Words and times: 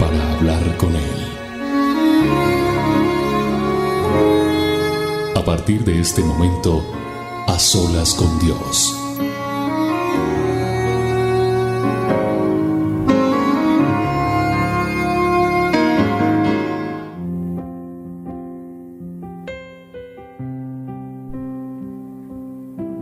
para 0.00 0.32
hablar 0.32 0.76
con 0.78 0.96
Él. 0.96 1.00
A 5.36 5.44
partir 5.44 5.84
de 5.84 6.00
este 6.00 6.22
momento, 6.22 6.82
a 7.46 7.58
solas 7.58 8.14
con 8.14 8.38
Dios. 8.40 8.96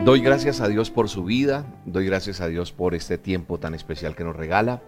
Doy 0.05 0.20
gracias 0.20 0.60
a 0.60 0.69
Dios 0.69 0.91
por 0.91 1.08
su 1.08 1.22
vida, 1.22 1.66
doy 1.84 2.06
gracias 2.06 2.41
a 2.41 2.48
Dios 2.48 2.72
por 2.72 2.94
este 2.94 3.19
tiempo 3.19 3.60
tan 3.60 3.74
especial 3.74 4.16
que 4.16 4.24
nos 4.24 4.34
regala. 4.34 4.83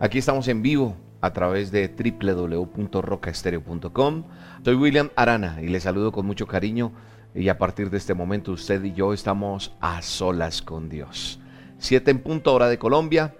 Aquí 0.00 0.18
estamos 0.18 0.48
en 0.48 0.62
vivo 0.62 0.96
a 1.24 1.32
través 1.32 1.72
de 1.72 1.88
www.rocaestereo.com. 1.88 4.24
Soy 4.62 4.74
William 4.74 5.08
Arana 5.16 5.56
y 5.62 5.68
le 5.68 5.80
saludo 5.80 6.12
con 6.12 6.26
mucho 6.26 6.46
cariño 6.46 6.92
y 7.34 7.48
a 7.48 7.56
partir 7.56 7.88
de 7.88 7.96
este 7.96 8.12
momento 8.12 8.52
usted 8.52 8.84
y 8.84 8.92
yo 8.92 9.14
estamos 9.14 9.74
a 9.80 10.02
solas 10.02 10.60
con 10.60 10.90
Dios. 10.90 11.40
Siete 11.78 12.10
en 12.10 12.18
punto 12.18 12.52
hora 12.52 12.68
de 12.68 12.78
Colombia, 12.78 13.34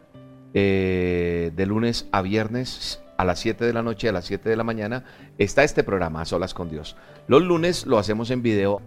eh, 0.55 1.53
de 1.55 1.67
lunes 1.67 2.09
a 2.11 2.23
viernes 2.23 3.03
a 3.19 3.27
las 3.27 3.41
7 3.41 3.67
de 3.67 3.75
la 3.75 3.83
noche, 3.83 4.09
a 4.09 4.13
las 4.13 4.25
7 4.25 4.49
de 4.49 4.57
la 4.57 4.65
mañana, 4.65 5.05
está 5.37 5.63
este 5.63 5.85
programa 5.85 6.23
a 6.23 6.25
solas 6.25 6.55
con 6.55 6.71
Dios. 6.71 6.97
Los 7.29 7.43
lunes 7.43 7.85
lo 7.85 7.99
hacemos 7.99 8.31
en 8.31 8.41
video 8.41 8.81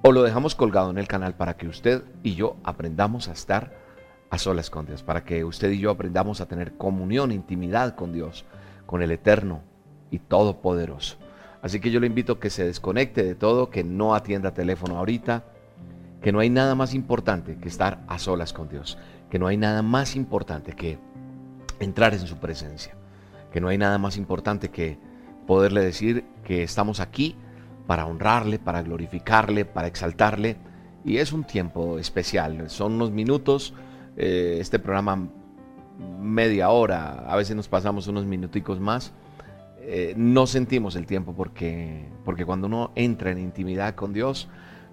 o 0.00 0.10
lo 0.10 0.22
dejamos 0.22 0.54
colgado 0.54 0.88
en 0.88 0.96
el 0.96 1.06
canal 1.06 1.34
para 1.34 1.58
que 1.58 1.68
usted 1.68 2.02
y 2.22 2.34
yo 2.34 2.56
aprendamos 2.64 3.28
a 3.28 3.32
estar 3.32 3.77
a 4.30 4.38
solas 4.38 4.70
con 4.70 4.86
Dios, 4.86 5.02
para 5.02 5.24
que 5.24 5.44
usted 5.44 5.70
y 5.70 5.78
yo 5.78 5.90
aprendamos 5.90 6.40
a 6.40 6.46
tener 6.46 6.74
comunión, 6.74 7.32
intimidad 7.32 7.94
con 7.94 8.12
Dios, 8.12 8.44
con 8.86 9.02
el 9.02 9.10
Eterno 9.10 9.62
y 10.10 10.18
Todopoderoso. 10.18 11.16
Así 11.62 11.80
que 11.80 11.90
yo 11.90 12.00
le 12.00 12.06
invito 12.06 12.34
a 12.34 12.40
que 12.40 12.50
se 12.50 12.64
desconecte 12.64 13.24
de 13.24 13.34
todo, 13.34 13.70
que 13.70 13.84
no 13.84 14.14
atienda 14.14 14.54
teléfono 14.54 14.98
ahorita, 14.98 15.44
que 16.22 16.32
no 16.32 16.40
hay 16.40 16.50
nada 16.50 16.74
más 16.74 16.94
importante 16.94 17.58
que 17.58 17.68
estar 17.68 18.02
a 18.06 18.18
solas 18.18 18.52
con 18.52 18.68
Dios, 18.68 18.98
que 19.30 19.38
no 19.38 19.46
hay 19.46 19.56
nada 19.56 19.82
más 19.82 20.16
importante 20.16 20.72
que 20.72 20.98
entrar 21.80 22.14
en 22.14 22.26
su 22.26 22.36
presencia, 22.36 22.94
que 23.52 23.60
no 23.60 23.68
hay 23.68 23.78
nada 23.78 23.98
más 23.98 24.16
importante 24.16 24.70
que 24.70 24.98
poderle 25.46 25.80
decir 25.80 26.24
que 26.44 26.62
estamos 26.62 27.00
aquí 27.00 27.36
para 27.86 28.06
honrarle, 28.06 28.58
para 28.58 28.82
glorificarle, 28.82 29.64
para 29.64 29.88
exaltarle. 29.88 30.56
Y 31.04 31.18
es 31.18 31.32
un 31.32 31.44
tiempo 31.44 31.98
especial, 31.98 32.68
son 32.68 32.94
unos 32.94 33.10
minutos 33.10 33.74
eh, 34.18 34.58
este 34.60 34.80
programa 34.80 35.28
media 36.20 36.70
hora, 36.70 37.24
a 37.28 37.36
veces 37.36 37.54
nos 37.54 37.68
pasamos 37.68 38.08
unos 38.08 38.26
minuticos 38.26 38.80
más. 38.80 39.12
Eh, 39.80 40.12
no 40.16 40.46
sentimos 40.46 40.96
el 40.96 41.06
tiempo 41.06 41.34
porque, 41.34 42.04
porque 42.24 42.44
cuando 42.44 42.66
uno 42.66 42.90
entra 42.96 43.30
en 43.30 43.38
intimidad 43.38 43.94
con 43.94 44.12
Dios, 44.12 44.48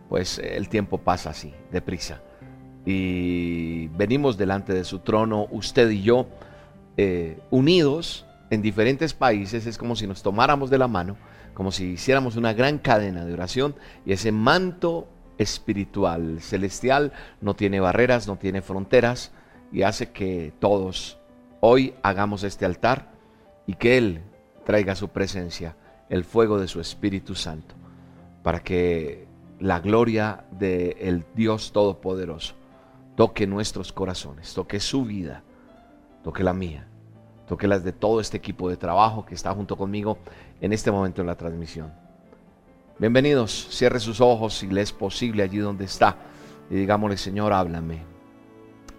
pues 0.09 0.40
el 0.40 0.70
tiempo 0.70 1.00
pasa 1.00 1.32
así, 1.32 1.54
deprisa. 1.72 2.22
Y 2.86 3.88
venimos 3.89 4.38
delante 4.38 4.73
de 4.73 4.83
su 4.83 4.99
trono, 4.99 5.48
usted 5.49 5.89
y 5.89 6.04
yo, 6.04 6.28
eh, 6.95 7.39
unidos 7.49 8.28
en 8.52 8.61
diferentes 8.61 9.16
países, 9.16 9.66
es 9.66 9.80
como 9.80 9.95
si 9.95 10.05
nos 10.05 10.22
tomáramos 10.22 10.70
de 10.70 10.78
la 10.78 10.88
mano, 10.88 11.17
como 11.55 11.72
si 11.72 11.94
hiciéramos 11.94 12.36
una 12.36 12.54
gran 12.54 12.78
cadena 12.78 13.26
de 13.26 13.33
oración 13.33 13.76
y 14.05 14.14
ese 14.14 14.32
manto 14.32 15.08
espiritual, 15.38 16.42
celestial, 16.42 17.14
no 17.42 17.56
tiene 17.56 17.80
barreras, 17.80 18.28
no 18.28 18.38
tiene 18.38 18.62
fronteras 18.62 19.32
y 19.72 19.84
hace 19.84 20.12
que 20.12 20.54
todos 20.60 21.20
hoy 21.60 21.96
hagamos 22.04 22.44
este 22.44 22.66
altar 22.66 23.12
y 23.68 23.73
que 23.73 23.98
Él 23.98 24.22
traiga 24.66 24.96
su 24.96 25.10
presencia, 25.10 25.76
el 26.10 26.23
fuego 26.23 26.60
de 26.60 26.68
su 26.68 26.80
Espíritu 26.80 27.36
Santo, 27.36 27.76
para 28.44 28.62
que 28.62 29.28
la 29.60 29.80
gloria 29.80 30.46
del 30.52 31.26
Dios 31.36 31.72
Todopoderoso 31.72 32.56
toque 33.16 33.48
nuestros 33.48 33.92
corazones, 33.92 34.54
toque 34.54 34.80
su 34.80 35.06
vida, 35.06 35.44
toque 36.23 36.44
la 36.44 36.54
mía, 36.54 36.88
toque 37.48 37.67
las 37.67 37.84
de 37.84 37.94
todo 37.94 38.20
este 38.20 38.38
equipo 38.38 38.70
de 38.70 38.78
trabajo 38.78 39.26
que 39.26 39.36
está 39.36 39.54
junto 39.54 39.78
conmigo 39.78 40.17
en 40.62 40.73
este 40.73 40.92
momento 40.92 41.22
en 41.22 41.28
la 41.28 41.36
transmisión. 41.36 42.05
Bienvenidos, 42.98 43.67
cierre 43.72 44.00
sus 44.00 44.22
ojos 44.22 44.58
si 44.58 44.67
le 44.67 44.80
es 44.80 44.94
posible 44.94 45.44
allí 45.44 45.58
donde 45.58 45.83
está 45.83 46.16
y 46.70 46.76
digámosle, 46.76 47.17
Señor, 47.17 47.52
háblame. 47.52 48.04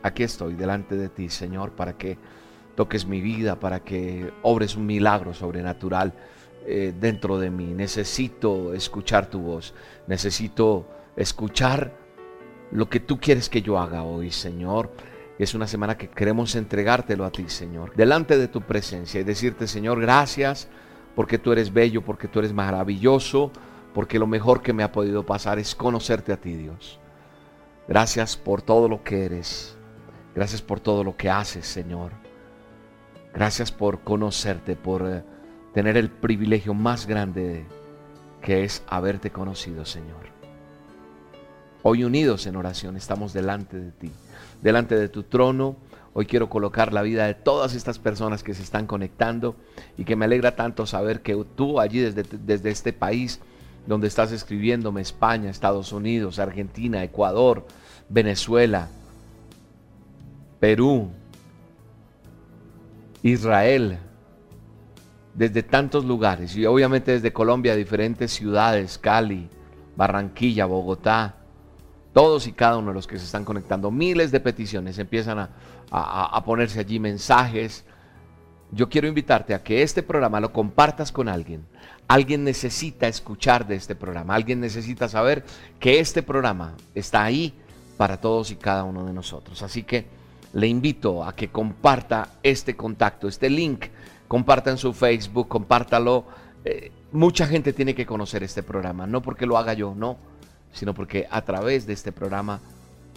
Aquí 0.02 0.22
estoy 0.22 0.52
delante 0.52 0.96
de 0.96 1.08
ti, 1.08 1.30
Señor, 1.30 1.70
para 1.70 1.96
que 1.96 2.18
toques 2.74 3.06
mi 3.06 3.22
vida, 3.22 3.58
para 3.58 3.80
que 3.80 4.34
obres 4.42 4.76
un 4.76 4.84
milagro 4.84 5.32
sobrenatural 5.32 6.12
eh, 6.66 6.92
dentro 7.00 7.38
de 7.38 7.50
mí. 7.50 7.72
Necesito 7.72 8.74
escuchar 8.74 9.30
tu 9.30 9.40
voz, 9.40 9.72
necesito 10.06 10.86
escuchar 11.16 11.90
lo 12.72 12.90
que 12.90 13.00
tú 13.00 13.18
quieres 13.18 13.48
que 13.48 13.62
yo 13.62 13.78
haga 13.78 14.02
hoy, 14.02 14.30
Señor. 14.30 14.92
Es 15.38 15.54
una 15.54 15.66
semana 15.66 15.96
que 15.96 16.10
queremos 16.10 16.54
entregártelo 16.54 17.24
a 17.24 17.30
ti, 17.30 17.48
Señor, 17.48 17.96
delante 17.96 18.36
de 18.36 18.48
tu 18.48 18.60
presencia 18.60 19.22
y 19.22 19.24
decirte, 19.24 19.66
Señor, 19.66 20.02
gracias 20.02 20.68
porque 21.14 21.38
tú 21.38 21.52
eres 21.52 21.72
bello, 21.72 22.02
porque 22.02 22.28
tú 22.28 22.40
eres 22.40 22.52
maravilloso 22.52 23.52
porque 23.96 24.18
lo 24.18 24.26
mejor 24.26 24.60
que 24.60 24.74
me 24.74 24.82
ha 24.82 24.92
podido 24.92 25.24
pasar 25.24 25.58
es 25.58 25.74
conocerte 25.74 26.30
a 26.30 26.36
ti, 26.36 26.54
Dios. 26.54 27.00
Gracias 27.88 28.36
por 28.36 28.60
todo 28.60 28.90
lo 28.90 29.02
que 29.02 29.24
eres. 29.24 29.74
Gracias 30.34 30.60
por 30.60 30.80
todo 30.80 31.02
lo 31.02 31.16
que 31.16 31.30
haces, 31.30 31.66
Señor. 31.66 32.12
Gracias 33.32 33.72
por 33.72 34.00
conocerte, 34.00 34.76
por 34.76 35.08
eh, 35.08 35.24
tener 35.72 35.96
el 35.96 36.10
privilegio 36.10 36.74
más 36.74 37.06
grande 37.06 37.64
que 38.42 38.64
es 38.64 38.82
haberte 38.86 39.30
conocido, 39.30 39.86
Señor. 39.86 40.26
Hoy 41.82 42.04
unidos 42.04 42.46
en 42.46 42.56
oración 42.56 42.98
estamos 42.98 43.32
delante 43.32 43.80
de 43.80 43.92
ti, 43.92 44.12
delante 44.60 44.94
de 44.94 45.08
tu 45.08 45.22
trono. 45.22 45.76
Hoy 46.12 46.26
quiero 46.26 46.50
colocar 46.50 46.92
la 46.92 47.00
vida 47.00 47.24
de 47.24 47.32
todas 47.32 47.74
estas 47.74 47.98
personas 47.98 48.42
que 48.42 48.52
se 48.52 48.62
están 48.62 48.86
conectando 48.86 49.56
y 49.96 50.04
que 50.04 50.16
me 50.16 50.26
alegra 50.26 50.54
tanto 50.54 50.84
saber 50.84 51.22
que 51.22 51.34
tú 51.56 51.80
allí 51.80 52.00
desde, 52.00 52.24
desde 52.24 52.68
este 52.68 52.92
país 52.92 53.40
donde 53.86 54.08
estás 54.08 54.32
escribiéndome 54.32 55.00
España, 55.00 55.50
Estados 55.50 55.92
Unidos, 55.92 56.38
Argentina, 56.38 57.02
Ecuador, 57.02 57.66
Venezuela, 58.08 58.88
Perú, 60.58 61.10
Israel, 63.22 63.98
desde 65.34 65.62
tantos 65.62 66.04
lugares 66.04 66.56
y 66.56 66.64
obviamente 66.66 67.12
desde 67.12 67.32
Colombia, 67.32 67.76
diferentes 67.76 68.32
ciudades, 68.32 68.98
Cali, 68.98 69.48
Barranquilla, 69.94 70.66
Bogotá, 70.66 71.36
todos 72.12 72.46
y 72.46 72.52
cada 72.52 72.78
uno 72.78 72.88
de 72.88 72.94
los 72.94 73.06
que 73.06 73.18
se 73.18 73.24
están 73.26 73.44
conectando, 73.44 73.90
miles 73.90 74.32
de 74.32 74.40
peticiones, 74.40 74.98
empiezan 74.98 75.38
a, 75.38 75.50
a 75.90 76.44
ponerse 76.44 76.80
allí 76.80 76.98
mensajes. 76.98 77.84
Yo 78.72 78.88
quiero 78.88 79.06
invitarte 79.06 79.54
a 79.54 79.62
que 79.62 79.82
este 79.82 80.02
programa 80.02 80.40
lo 80.40 80.52
compartas 80.52 81.12
con 81.12 81.28
alguien 81.28 81.66
Alguien 82.08 82.44
necesita 82.44 83.08
escuchar 83.08 83.66
de 83.66 83.74
este 83.74 83.96
programa, 83.96 84.34
alguien 84.34 84.60
necesita 84.60 85.08
saber 85.08 85.44
que 85.80 85.98
este 85.98 86.22
programa 86.22 86.74
está 86.94 87.24
ahí 87.24 87.52
para 87.96 88.20
todos 88.20 88.50
y 88.50 88.56
cada 88.56 88.84
uno 88.84 89.04
de 89.04 89.12
nosotros. 89.12 89.62
Así 89.62 89.82
que 89.82 90.06
le 90.52 90.68
invito 90.68 91.24
a 91.24 91.34
que 91.34 91.48
comparta 91.48 92.30
este 92.42 92.76
contacto, 92.76 93.26
este 93.28 93.50
link, 93.50 93.86
comparta 94.28 94.70
en 94.70 94.78
su 94.78 94.92
Facebook, 94.92 95.48
compártalo. 95.48 96.26
Eh, 96.64 96.92
mucha 97.12 97.46
gente 97.46 97.72
tiene 97.72 97.94
que 97.94 98.06
conocer 98.06 98.42
este 98.42 98.62
programa, 98.62 99.06
no 99.06 99.20
porque 99.20 99.46
lo 99.46 99.58
haga 99.58 99.74
yo, 99.74 99.94
no, 99.94 100.16
sino 100.72 100.94
porque 100.94 101.26
a 101.30 101.42
través 101.42 101.86
de 101.86 101.92
este 101.92 102.12
programa 102.12 102.60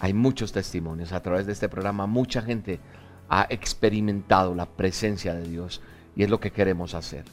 hay 0.00 0.14
muchos 0.14 0.52
testimonios, 0.52 1.12
a 1.12 1.22
través 1.22 1.46
de 1.46 1.52
este 1.52 1.68
programa 1.68 2.06
mucha 2.06 2.42
gente 2.42 2.80
ha 3.28 3.46
experimentado 3.50 4.54
la 4.54 4.66
presencia 4.66 5.34
de 5.34 5.46
Dios 5.46 5.80
y 6.16 6.24
es 6.24 6.30
lo 6.30 6.40
que 6.40 6.50
queremos 6.50 6.94
hacer. 6.94 7.24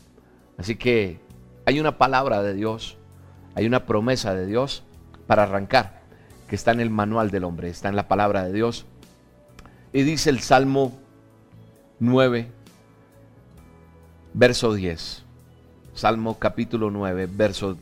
Así 0.57 0.75
que 0.75 1.19
hay 1.67 1.81
una 1.81 1.97
palabra 1.97 2.41
de 2.43 2.53
Dios, 2.53 2.95
hay 3.53 3.67
una 3.67 3.85
promesa 3.85 4.33
de 4.33 4.45
Dios 4.45 4.83
para 5.27 5.43
arrancar, 5.43 5.99
que 6.47 6.55
está 6.55 6.71
en 6.71 6.79
el 6.79 6.89
manual 6.89 7.29
del 7.29 7.43
hombre, 7.43 7.67
está 7.67 7.89
en 7.89 7.97
la 7.97 8.07
palabra 8.07 8.45
de 8.45 8.53
Dios. 8.53 8.85
Y 9.91 10.03
dice 10.03 10.29
el 10.29 10.39
Salmo 10.39 10.97
9, 11.99 12.47
verso 14.33 14.73
10. 14.73 15.25
Salmo 15.93 16.39
capítulo 16.39 16.89
9, 16.89 17.27
verso 17.29 17.77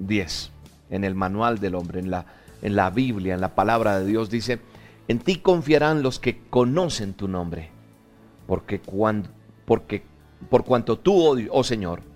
10. 0.00 0.50
En 0.90 1.04
el 1.04 1.14
manual 1.14 1.60
del 1.60 1.76
hombre, 1.76 2.00
en 2.00 2.10
la, 2.10 2.26
en 2.62 2.74
la 2.74 2.90
Biblia, 2.90 3.34
en 3.34 3.40
la 3.40 3.54
palabra 3.54 4.00
de 4.00 4.06
Dios, 4.06 4.28
dice, 4.28 4.58
en 5.06 5.20
ti 5.20 5.36
confiarán 5.36 6.02
los 6.02 6.18
que 6.18 6.40
conocen 6.50 7.14
tu 7.14 7.28
nombre, 7.28 7.70
porque, 8.48 8.80
cuando, 8.80 9.28
porque 9.66 10.02
por 10.48 10.64
cuanto 10.64 10.98
tú, 10.98 11.14
oh, 11.14 11.38
oh 11.52 11.62
Señor, 11.62 12.09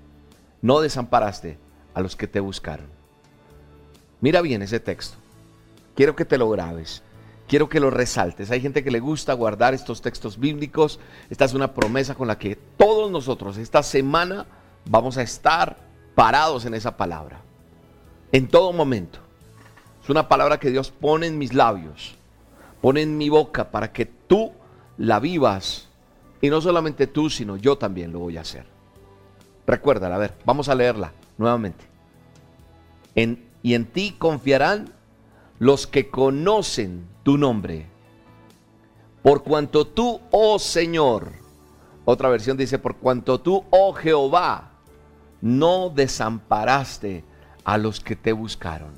no 0.64 0.80
desamparaste 0.80 1.58
a 1.92 2.00
los 2.00 2.16
que 2.16 2.26
te 2.26 2.40
buscaron. 2.40 2.86
Mira 4.22 4.40
bien 4.40 4.62
ese 4.62 4.80
texto. 4.80 5.18
Quiero 5.94 6.16
que 6.16 6.24
te 6.24 6.38
lo 6.38 6.48
grabes. 6.48 7.02
Quiero 7.46 7.68
que 7.68 7.80
lo 7.80 7.90
resaltes. 7.90 8.50
Hay 8.50 8.62
gente 8.62 8.82
que 8.82 8.90
le 8.90 8.98
gusta 8.98 9.34
guardar 9.34 9.74
estos 9.74 10.00
textos 10.00 10.38
bíblicos. 10.38 11.00
Esta 11.28 11.44
es 11.44 11.52
una 11.52 11.74
promesa 11.74 12.14
con 12.14 12.28
la 12.28 12.38
que 12.38 12.56
todos 12.56 13.10
nosotros 13.10 13.58
esta 13.58 13.82
semana 13.82 14.46
vamos 14.86 15.18
a 15.18 15.22
estar 15.22 15.76
parados 16.14 16.64
en 16.64 16.72
esa 16.72 16.96
palabra. 16.96 17.42
En 18.32 18.48
todo 18.48 18.72
momento. 18.72 19.18
Es 20.02 20.08
una 20.08 20.30
palabra 20.30 20.58
que 20.58 20.70
Dios 20.70 20.90
pone 20.90 21.26
en 21.26 21.36
mis 21.36 21.52
labios, 21.52 22.14
pone 22.80 23.02
en 23.02 23.18
mi 23.18 23.28
boca 23.28 23.70
para 23.70 23.92
que 23.92 24.06
tú 24.06 24.52
la 24.96 25.20
vivas. 25.20 25.90
Y 26.40 26.48
no 26.48 26.62
solamente 26.62 27.06
tú, 27.06 27.28
sino 27.28 27.58
yo 27.58 27.76
también 27.76 28.14
lo 28.14 28.20
voy 28.20 28.38
a 28.38 28.40
hacer. 28.40 28.73
Recuérdala, 29.66 30.16
a 30.16 30.18
ver, 30.18 30.34
vamos 30.44 30.68
a 30.68 30.74
leerla 30.74 31.12
nuevamente. 31.38 31.84
En, 33.14 33.48
y 33.62 33.74
en 33.74 33.86
ti 33.86 34.14
confiarán 34.18 34.92
los 35.58 35.86
que 35.86 36.10
conocen 36.10 37.06
tu 37.22 37.38
nombre. 37.38 37.86
Por 39.22 39.42
cuanto 39.42 39.86
tú, 39.86 40.20
oh 40.30 40.58
Señor, 40.58 41.32
otra 42.04 42.28
versión 42.28 42.56
dice, 42.56 42.78
por 42.78 42.96
cuanto 42.96 43.40
tú, 43.40 43.64
oh 43.70 43.94
Jehová, 43.94 44.72
no 45.40 45.88
desamparaste 45.88 47.24
a 47.64 47.78
los 47.78 48.00
que 48.00 48.16
te 48.16 48.32
buscaron. 48.32 48.92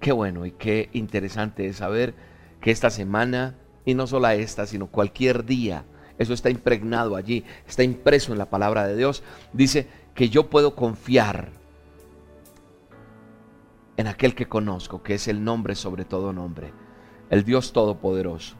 Qué 0.00 0.12
bueno 0.12 0.46
y 0.46 0.52
qué 0.52 0.88
interesante 0.92 1.66
es 1.66 1.76
saber 1.76 2.14
que 2.60 2.70
esta 2.70 2.90
semana, 2.90 3.56
y 3.84 3.94
no 3.94 4.06
solo 4.06 4.28
esta, 4.28 4.66
sino 4.66 4.86
cualquier 4.86 5.44
día, 5.44 5.84
eso 6.20 6.34
está 6.34 6.50
impregnado 6.50 7.16
allí, 7.16 7.46
está 7.66 7.82
impreso 7.82 8.32
en 8.32 8.38
la 8.38 8.50
palabra 8.50 8.86
de 8.86 8.94
Dios, 8.94 9.22
dice 9.54 9.88
que 10.14 10.28
yo 10.28 10.50
puedo 10.50 10.74
confiar 10.74 11.48
en 13.96 14.06
aquel 14.06 14.34
que 14.34 14.46
conozco, 14.46 15.02
que 15.02 15.14
es 15.14 15.28
el 15.28 15.42
nombre 15.42 15.74
sobre 15.74 16.04
todo 16.04 16.34
nombre, 16.34 16.74
el 17.30 17.42
Dios 17.42 17.72
Todopoderoso. 17.72 18.56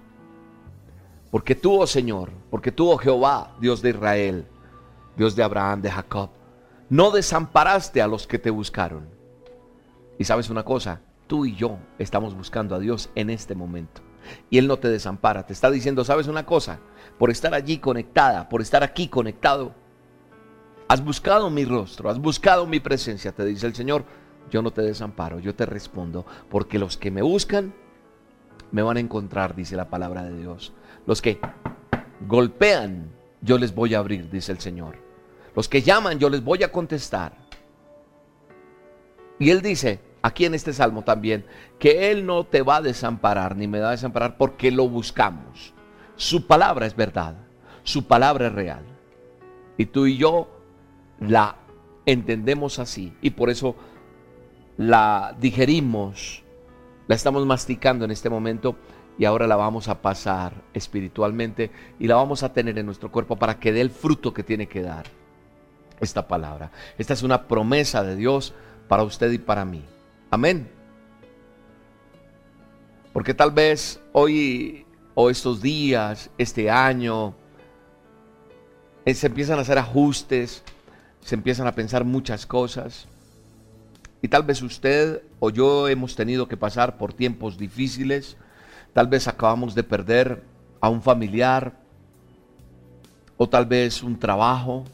Porque 1.30 1.54
tú, 1.54 1.82
oh 1.82 1.86
Señor, 1.86 2.30
porque 2.48 2.72
tú, 2.72 2.90
oh 2.90 2.96
Jehová, 2.96 3.54
Dios 3.60 3.82
de 3.82 3.90
Israel, 3.90 4.46
Dios 5.18 5.36
de 5.36 5.42
Abraham, 5.42 5.82
de 5.82 5.90
Jacob, 5.90 6.30
no 6.88 7.10
desamparaste 7.10 8.00
a 8.00 8.08
los 8.08 8.26
que 8.26 8.38
te 8.38 8.48
buscaron. 8.48 9.06
Y 10.18 10.24
sabes 10.24 10.48
una 10.48 10.64
cosa, 10.64 11.02
tú 11.26 11.44
y 11.44 11.54
yo 11.54 11.76
estamos 11.98 12.34
buscando 12.34 12.74
a 12.74 12.78
Dios 12.78 13.10
en 13.14 13.28
este 13.28 13.54
momento. 13.54 14.00
Y 14.48 14.58
Él 14.58 14.66
no 14.66 14.78
te 14.78 14.88
desampara, 14.88 15.46
te 15.46 15.52
está 15.52 15.70
diciendo, 15.70 16.04
¿sabes 16.04 16.26
una 16.26 16.46
cosa? 16.46 16.78
Por 17.18 17.30
estar 17.30 17.54
allí 17.54 17.78
conectada, 17.78 18.48
por 18.48 18.60
estar 18.60 18.82
aquí 18.82 19.08
conectado, 19.08 19.74
has 20.88 21.04
buscado 21.04 21.50
mi 21.50 21.64
rostro, 21.64 22.10
has 22.10 22.18
buscado 22.18 22.66
mi 22.66 22.80
presencia, 22.80 23.32
te 23.32 23.44
dice 23.44 23.66
el 23.66 23.74
Señor, 23.74 24.04
yo 24.50 24.62
no 24.62 24.72
te 24.72 24.82
desamparo, 24.82 25.38
yo 25.38 25.54
te 25.54 25.66
respondo, 25.66 26.26
porque 26.48 26.78
los 26.78 26.96
que 26.96 27.10
me 27.10 27.22
buscan, 27.22 27.72
me 28.72 28.82
van 28.82 28.96
a 28.96 29.00
encontrar, 29.00 29.54
dice 29.54 29.76
la 29.76 29.88
palabra 29.88 30.24
de 30.24 30.36
Dios. 30.36 30.72
Los 31.06 31.22
que 31.22 31.40
golpean, 32.26 33.10
yo 33.40 33.58
les 33.58 33.74
voy 33.74 33.94
a 33.94 33.98
abrir, 33.98 34.30
dice 34.30 34.52
el 34.52 34.58
Señor. 34.58 34.96
Los 35.54 35.68
que 35.68 35.82
llaman, 35.82 36.18
yo 36.18 36.28
les 36.28 36.42
voy 36.42 36.62
a 36.62 36.70
contestar. 36.70 37.34
Y 39.38 39.50
Él 39.50 39.62
dice, 39.62 40.00
aquí 40.22 40.44
en 40.44 40.54
este 40.54 40.72
salmo 40.72 41.02
también, 41.02 41.44
que 41.78 42.10
Él 42.10 42.26
no 42.26 42.44
te 42.44 42.62
va 42.62 42.76
a 42.76 42.82
desamparar, 42.82 43.56
ni 43.56 43.66
me 43.66 43.80
va 43.80 43.88
a 43.88 43.92
desamparar, 43.92 44.36
porque 44.36 44.70
lo 44.70 44.88
buscamos. 44.88 45.74
Su 46.16 46.46
palabra 46.46 46.86
es 46.86 46.96
verdad, 46.96 47.34
su 47.82 48.06
palabra 48.06 48.48
es 48.48 48.52
real. 48.52 48.84
Y 49.76 49.86
tú 49.86 50.06
y 50.06 50.16
yo 50.16 50.48
la 51.20 51.56
entendemos 52.06 52.78
así. 52.78 53.14
Y 53.22 53.30
por 53.30 53.50
eso 53.50 53.76
la 54.76 55.34
digerimos, 55.38 56.42
la 57.06 57.14
estamos 57.14 57.46
masticando 57.46 58.04
en 58.04 58.10
este 58.10 58.30
momento 58.30 58.76
y 59.18 59.24
ahora 59.24 59.46
la 59.46 59.56
vamos 59.56 59.88
a 59.88 60.00
pasar 60.00 60.54
espiritualmente 60.72 61.70
y 61.98 62.06
la 62.06 62.14
vamos 62.16 62.42
a 62.42 62.52
tener 62.52 62.78
en 62.78 62.86
nuestro 62.86 63.10
cuerpo 63.10 63.36
para 63.36 63.58
que 63.58 63.72
dé 63.72 63.80
el 63.80 63.90
fruto 63.90 64.32
que 64.32 64.42
tiene 64.42 64.66
que 64.66 64.82
dar 64.82 65.04
esta 66.00 66.26
palabra. 66.26 66.70
Esta 66.96 67.12
es 67.12 67.22
una 67.22 67.46
promesa 67.46 68.02
de 68.02 68.16
Dios 68.16 68.54
para 68.88 69.02
usted 69.02 69.30
y 69.32 69.38
para 69.38 69.64
mí. 69.64 69.84
Amén. 70.30 70.70
Porque 73.12 73.34
tal 73.34 73.50
vez 73.50 74.00
hoy 74.12 74.86
o 75.14 75.28
estos 75.28 75.60
días, 75.60 76.30
este 76.38 76.70
año, 76.70 77.34
eh, 79.04 79.14
se 79.14 79.26
empiezan 79.26 79.58
a 79.58 79.62
hacer 79.62 79.78
ajustes, 79.78 80.62
se 81.20 81.34
empiezan 81.34 81.66
a 81.66 81.74
pensar 81.74 82.04
muchas 82.04 82.46
cosas. 82.46 83.08
Y 84.22 84.28
tal 84.28 84.44
vez 84.44 84.62
usted 84.62 85.22
o 85.40 85.50
yo 85.50 85.88
hemos 85.88 86.14
tenido 86.14 86.46
que 86.46 86.56
pasar 86.56 86.96
por 86.96 87.12
tiempos 87.12 87.58
difíciles. 87.58 88.36
Tal 88.92 89.08
vez 89.08 89.26
acabamos 89.26 89.74
de 89.74 89.82
perder 89.82 90.44
a 90.80 90.88
un 90.88 91.02
familiar 91.02 91.72
o 93.36 93.48
tal 93.48 93.66
vez 93.66 94.02
un 94.04 94.16
trabajo. 94.16 94.84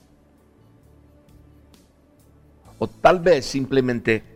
O 2.79 2.87
tal 2.87 3.21
vez 3.21 3.45
simplemente 3.45 4.36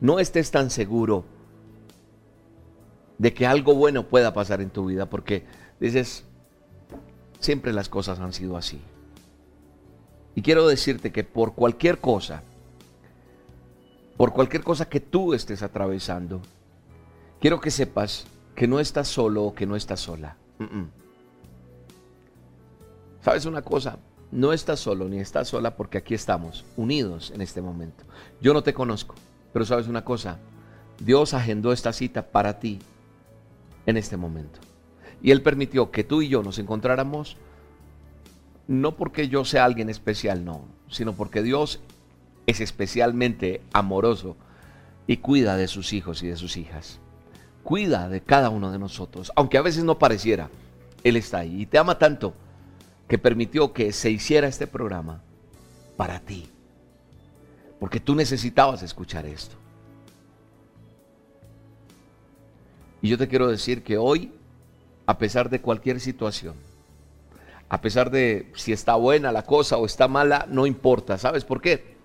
no 0.00 0.18
estés 0.18 0.50
tan 0.50 0.70
seguro 0.70 1.24
de 3.18 3.32
que 3.32 3.46
algo 3.46 3.74
bueno 3.74 4.06
pueda 4.08 4.34
pasar 4.34 4.60
en 4.60 4.70
tu 4.70 4.86
vida 4.86 5.06
porque 5.06 5.44
dices, 5.80 6.24
siempre 7.40 7.72
las 7.72 7.88
cosas 7.88 8.20
han 8.20 8.32
sido 8.32 8.56
así. 8.56 8.80
Y 10.34 10.42
quiero 10.42 10.66
decirte 10.68 11.12
que 11.12 11.24
por 11.24 11.54
cualquier 11.54 11.98
cosa, 11.98 12.42
por 14.16 14.32
cualquier 14.32 14.62
cosa 14.62 14.88
que 14.88 15.00
tú 15.00 15.32
estés 15.32 15.62
atravesando, 15.62 16.42
quiero 17.40 17.60
que 17.60 17.70
sepas 17.70 18.26
que 18.54 18.68
no 18.68 18.80
estás 18.80 19.08
solo 19.08 19.44
o 19.44 19.54
que 19.54 19.66
no 19.66 19.76
estás 19.76 20.00
sola. 20.00 20.36
¿Sabes 23.22 23.46
una 23.46 23.62
cosa? 23.62 23.98
No 24.30 24.52
estás 24.52 24.80
solo 24.80 25.08
ni 25.08 25.18
estás 25.18 25.48
sola 25.48 25.76
porque 25.76 25.98
aquí 25.98 26.14
estamos, 26.14 26.64
unidos 26.76 27.30
en 27.34 27.40
este 27.40 27.62
momento. 27.62 28.04
Yo 28.40 28.52
no 28.52 28.62
te 28.62 28.74
conozco, 28.74 29.14
pero 29.52 29.64
sabes 29.64 29.88
una 29.88 30.04
cosa, 30.04 30.38
Dios 31.00 31.34
agendó 31.34 31.72
esta 31.72 31.92
cita 31.92 32.26
para 32.30 32.58
ti 32.58 32.78
en 33.86 33.96
este 33.96 34.16
momento. 34.16 34.60
Y 35.22 35.30
Él 35.30 35.42
permitió 35.42 35.90
que 35.90 36.04
tú 36.04 36.22
y 36.22 36.28
yo 36.28 36.42
nos 36.42 36.58
encontráramos, 36.58 37.36
no 38.68 38.96
porque 38.96 39.28
yo 39.28 39.44
sea 39.44 39.64
alguien 39.64 39.88
especial, 39.88 40.44
no, 40.44 40.64
sino 40.88 41.12
porque 41.14 41.42
Dios 41.42 41.80
es 42.46 42.60
especialmente 42.60 43.60
amoroso 43.72 44.36
y 45.06 45.18
cuida 45.18 45.56
de 45.56 45.68
sus 45.68 45.92
hijos 45.92 46.22
y 46.22 46.28
de 46.28 46.36
sus 46.36 46.56
hijas. 46.56 46.98
Cuida 47.62 48.08
de 48.08 48.20
cada 48.20 48.50
uno 48.50 48.70
de 48.70 48.78
nosotros, 48.78 49.32
aunque 49.36 49.58
a 49.58 49.62
veces 49.62 49.84
no 49.84 49.98
pareciera, 49.98 50.50
Él 51.02 51.16
está 51.16 51.38
ahí 51.38 51.62
y 51.62 51.66
te 51.66 51.78
ama 51.78 51.98
tanto 51.98 52.34
que 53.08 53.18
permitió 53.18 53.72
que 53.72 53.92
se 53.92 54.10
hiciera 54.10 54.48
este 54.48 54.66
programa 54.66 55.22
para 55.96 56.20
ti, 56.20 56.48
porque 57.78 58.00
tú 58.00 58.14
necesitabas 58.14 58.82
escuchar 58.82 59.26
esto. 59.26 59.56
Y 63.02 63.08
yo 63.08 63.18
te 63.18 63.28
quiero 63.28 63.48
decir 63.48 63.82
que 63.82 63.98
hoy, 63.98 64.32
a 65.06 65.18
pesar 65.18 65.50
de 65.50 65.60
cualquier 65.60 66.00
situación, 66.00 66.54
a 67.68 67.80
pesar 67.80 68.10
de 68.10 68.50
si 68.54 68.72
está 68.72 68.94
buena 68.96 69.32
la 69.32 69.42
cosa 69.42 69.76
o 69.76 69.86
está 69.86 70.08
mala, 70.08 70.46
no 70.48 70.66
importa. 70.66 71.18
¿Sabes 71.18 71.44
por 71.44 71.60
qué? 71.60 71.96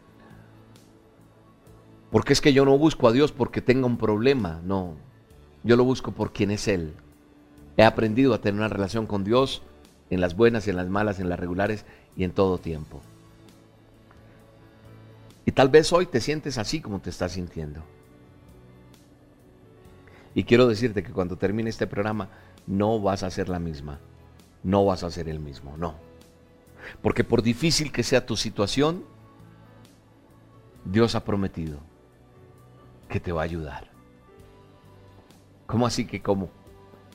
Porque 2.11 2.33
es 2.33 2.41
que 2.41 2.53
yo 2.53 2.65
no 2.65 2.77
busco 2.77 3.07
a 3.07 3.11
Dios 3.11 3.31
porque 3.31 3.61
tenga 3.61 3.85
un 3.85 3.97
problema, 3.97 4.59
no. 4.63 4.95
Yo 5.63 5.77
lo 5.77 5.83
busco 5.83 6.11
por 6.11 6.33
quien 6.33 6.51
es 6.51 6.67
Él. 6.67 6.93
He 7.77 7.83
aprendido 7.83 8.33
a 8.33 8.41
tener 8.41 8.59
una 8.59 8.67
relación 8.67 9.05
con 9.05 9.23
Dios 9.23 9.61
en 10.09 10.19
las 10.19 10.35
buenas, 10.35 10.67
en 10.67 10.75
las 10.75 10.89
malas, 10.89 11.19
en 11.19 11.29
las 11.29 11.39
regulares 11.39 11.85
y 12.17 12.25
en 12.25 12.31
todo 12.31 12.57
tiempo. 12.57 13.01
Y 15.45 15.51
tal 15.51 15.69
vez 15.69 15.91
hoy 15.91 16.05
te 16.05 16.21
sientes 16.21 16.57
así 16.57 16.81
como 16.81 16.99
te 16.99 17.09
estás 17.09 17.33
sintiendo. 17.33 17.83
Y 20.33 20.43
quiero 20.43 20.67
decirte 20.67 21.03
que 21.03 21.11
cuando 21.11 21.37
termine 21.37 21.69
este 21.69 21.87
programa 21.87 22.29
no 22.67 23.01
vas 23.01 23.23
a 23.23 23.31
ser 23.31 23.49
la 23.49 23.59
misma. 23.59 23.99
No 24.63 24.85
vas 24.85 25.03
a 25.03 25.11
ser 25.11 25.27
el 25.27 25.39
mismo, 25.39 25.75
no. 25.77 25.95
Porque 27.01 27.23
por 27.23 27.41
difícil 27.41 27.91
que 27.91 28.03
sea 28.03 28.25
tu 28.25 28.37
situación, 28.37 29.03
Dios 30.85 31.15
ha 31.15 31.25
prometido 31.25 31.79
que 33.09 33.19
te 33.19 33.31
va 33.31 33.41
a 33.41 33.45
ayudar. 33.45 33.89
¿Cómo 35.65 35.85
así 35.85 36.05
que 36.05 36.21
cómo? 36.21 36.49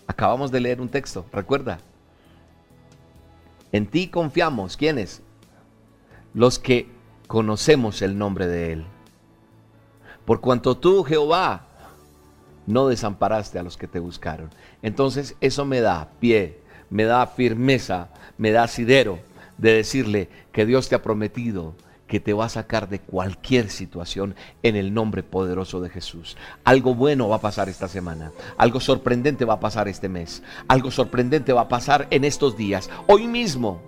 Acabamos 0.06 0.50
de 0.50 0.60
leer 0.60 0.80
un 0.80 0.88
texto, 0.88 1.26
recuerda. 1.32 1.78
En 3.72 3.86
ti 3.86 4.08
confiamos. 4.08 4.76
¿Quiénes? 4.76 5.22
los 6.36 6.58
que 6.58 6.86
conocemos 7.26 8.02
el 8.02 8.18
nombre 8.18 8.46
de 8.46 8.72
Él. 8.72 8.86
Por 10.24 10.40
cuanto 10.40 10.76
tú, 10.76 11.04
Jehová, 11.04 11.66
no 12.66 12.88
desamparaste 12.88 13.58
a 13.58 13.62
los 13.62 13.76
que 13.76 13.86
te 13.86 14.00
buscaron. 14.00 14.50
Entonces 14.82 15.36
eso 15.40 15.64
me 15.64 15.80
da 15.80 16.10
pie, 16.20 16.60
me 16.90 17.04
da 17.04 17.26
firmeza, 17.26 18.08
me 18.38 18.50
da 18.50 18.64
asidero 18.64 19.18
de 19.58 19.72
decirle 19.72 20.28
que 20.52 20.66
Dios 20.66 20.88
te 20.88 20.94
ha 20.94 21.02
prometido 21.02 21.74
que 22.06 22.20
te 22.20 22.32
va 22.32 22.44
a 22.44 22.50
sacar 22.50 22.88
de 22.88 23.00
cualquier 23.00 23.68
situación 23.68 24.36
en 24.62 24.76
el 24.76 24.94
nombre 24.94 25.22
poderoso 25.22 25.80
de 25.80 25.90
Jesús. 25.90 26.36
Algo 26.64 26.94
bueno 26.94 27.28
va 27.28 27.36
a 27.36 27.40
pasar 27.40 27.68
esta 27.68 27.88
semana, 27.88 28.30
algo 28.56 28.80
sorprendente 28.80 29.44
va 29.44 29.54
a 29.54 29.60
pasar 29.60 29.88
este 29.88 30.08
mes, 30.08 30.42
algo 30.68 30.90
sorprendente 30.90 31.52
va 31.52 31.62
a 31.62 31.68
pasar 31.68 32.06
en 32.10 32.24
estos 32.24 32.56
días. 32.56 32.90
Hoy 33.08 33.26
mismo 33.26 33.80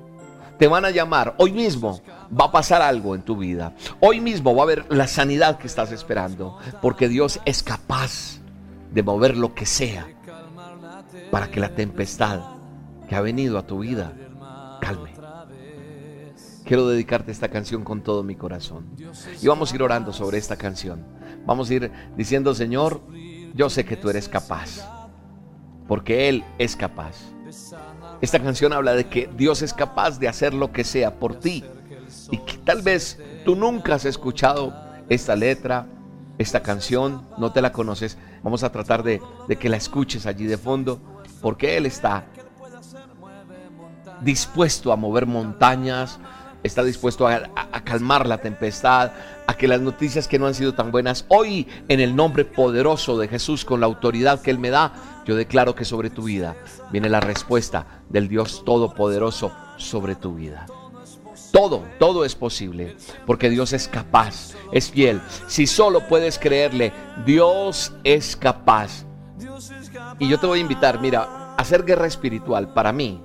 te 0.59 0.67
van 0.67 0.85
a 0.85 0.91
llamar, 0.91 1.35
hoy 1.38 1.53
mismo 1.53 2.00
va 2.38 2.47
a 2.47 2.53
pasar 2.53 2.83
algo 2.83 3.15
en 3.15 3.23
tu 3.23 3.37
vida, 3.37 3.75
hoy 4.00 4.21
mismo 4.21 4.55
va 4.55 4.62
a 4.62 4.65
haber 4.65 4.93
la 4.93 5.07
sanidad 5.07 5.59
que 5.59 5.67
estás 5.67 5.93
esperando, 5.93 6.59
porque 6.83 7.09
Dios 7.09 7.41
es 7.45 7.62
capaz 7.62 8.41
de 8.93 9.03
mover 9.03 9.37
lo 9.37 9.55
que 9.55 9.67
sea 9.67 10.09
para 11.31 11.50
que 11.50 11.61
la 11.61 11.75
tempestad 11.75 12.41
que 13.09 13.15
ha 13.15 13.21
venido 13.21 13.59
a 13.59 13.67
tu 13.67 13.79
vida 13.79 14.12
calme. 14.81 15.15
Quiero 16.65 16.87
dedicarte 16.87 17.33
esta 17.33 17.49
canción 17.49 17.83
con 17.83 18.03
todo 18.03 18.23
mi 18.23 18.35
corazón. 18.35 18.91
Y 19.41 19.47
vamos 19.47 19.73
a 19.73 19.75
ir 19.75 19.83
orando 19.83 20.12
sobre 20.12 20.37
esta 20.37 20.57
canción. 20.57 21.03
Vamos 21.47 21.71
a 21.71 21.75
ir 21.75 21.93
diciendo, 22.15 22.55
Señor, 22.55 23.00
yo 23.55 23.71
sé 23.71 23.87
que 23.87 23.97
tú 23.97 24.11
eres 24.11 24.29
capaz. 24.29 24.87
Porque 25.87 26.29
Él 26.29 26.45
es 26.59 26.77
capaz. 26.77 27.17
Esta 28.21 28.41
canción 28.41 28.73
habla 28.73 28.95
de 28.95 29.07
que 29.07 29.31
Dios 29.37 29.63
es 29.63 29.73
capaz 29.73 30.19
de 30.19 30.29
hacer 30.29 30.53
lo 30.53 30.73
que 30.73 30.85
sea 30.85 31.15
por 31.15 31.37
ti. 31.39 31.65
Y 32.31 32.39
que 32.39 32.59
tal 32.59 32.83
vez 32.83 33.19
tú 33.45 33.55
nunca 33.55 33.95
has 33.95 34.05
escuchado 34.05 34.75
esta 35.09 35.37
letra, 35.37 35.87
esta 36.37 36.61
canción, 36.63 37.27
no 37.39 37.53
te 37.53 37.63
la 37.63 37.73
conoces. 37.73 38.19
Vamos 38.43 38.63
a 38.65 38.73
tratar 38.73 39.03
de, 39.03 39.21
que 39.59 39.69
la 39.69 39.77
escuches 39.77 40.27
allí 40.27 40.47
de 40.47 40.59
fondo. 40.59 41.01
Porque 41.41 41.77
Él 41.77 41.87
está 41.87 42.27
dispuesto 44.21 44.93
a 44.93 44.97
mover 44.97 45.27
montañas, 45.27 46.19
está 46.65 46.83
dispuesto 46.83 47.29
a, 47.29 47.41
calmar 47.85 48.27
la 48.27 48.39
tempestad, 48.39 49.13
a 49.47 49.55
que 49.55 49.69
las 49.69 49.81
noticias 49.81 50.27
que 50.27 50.39
no 50.39 50.47
han 50.47 50.55
sido 50.55 50.75
tan 50.75 50.91
buenas, 50.91 51.25
hoy 51.29 51.69
en 51.89 52.01
el 52.01 52.17
nombre 52.17 52.45
poderoso 52.45 53.17
de 53.19 53.29
Jesús, 53.29 53.65
con 53.65 53.81
la 53.81 53.87
autoridad 53.87 54.41
que 54.41 54.51
Él 54.51 54.59
me 54.59 54.71
da, 54.71 54.93
yo 55.28 55.37
declaro 55.37 55.76
que 55.76 55.85
sobre 55.85 56.11
tu 56.11 56.25
vida 56.25 56.56
viene 56.90 57.08
la 57.08 57.20
respuesta 57.20 58.02
del 58.08 58.26
Dios 58.26 58.64
Todopoderoso 58.64 59.52
sobre 59.76 60.16
tu 60.16 60.35
vida. 60.35 60.66
Todo, 61.52 61.85
todo 62.00 62.25
es 62.25 62.35
posible, 62.35 62.97
porque 63.26 63.49
Dios 63.49 63.73
es 63.73 63.87
capaz, 63.87 64.54
es 64.73 64.90
fiel. 64.90 65.20
Si 65.47 65.68
solo 65.68 66.08
puedes 66.08 66.38
creerle, 66.38 66.92
Dios 67.25 67.92
es 68.02 68.35
capaz. 68.35 69.04
Y 70.18 70.28
yo 70.28 70.40
te 70.40 70.47
voy 70.47 70.58
a 70.58 70.62
invitar, 70.62 71.00
mira, 71.00 71.23
a 71.23 71.54
hacer 71.56 71.85
guerra 71.85 72.06
espiritual 72.06 72.73
para 72.75 72.92
mí 72.92 73.23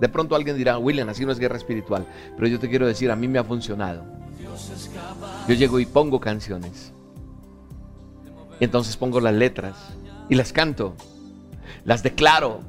de 0.00 0.08
pronto 0.08 0.34
alguien 0.34 0.56
dirá, 0.56 0.76
William, 0.76 1.08
así 1.08 1.24
no 1.24 1.32
es 1.32 1.38
guerra 1.38 1.56
espiritual. 1.56 2.06
Pero 2.36 2.48
yo 2.48 2.58
te 2.58 2.68
quiero 2.68 2.86
decir, 2.86 3.10
a 3.10 3.16
mí 3.16 3.28
me 3.28 3.38
ha 3.38 3.44
funcionado. 3.44 4.04
Yo 5.48 5.54
llego 5.54 5.78
y 5.78 5.86
pongo 5.86 6.20
canciones. 6.20 6.92
Y 8.60 8.64
entonces 8.64 8.96
pongo 8.96 9.20
las 9.20 9.34
letras 9.34 9.76
y 10.28 10.34
las 10.34 10.52
canto. 10.52 10.94
Las 11.84 12.02
declaro. 12.02 12.60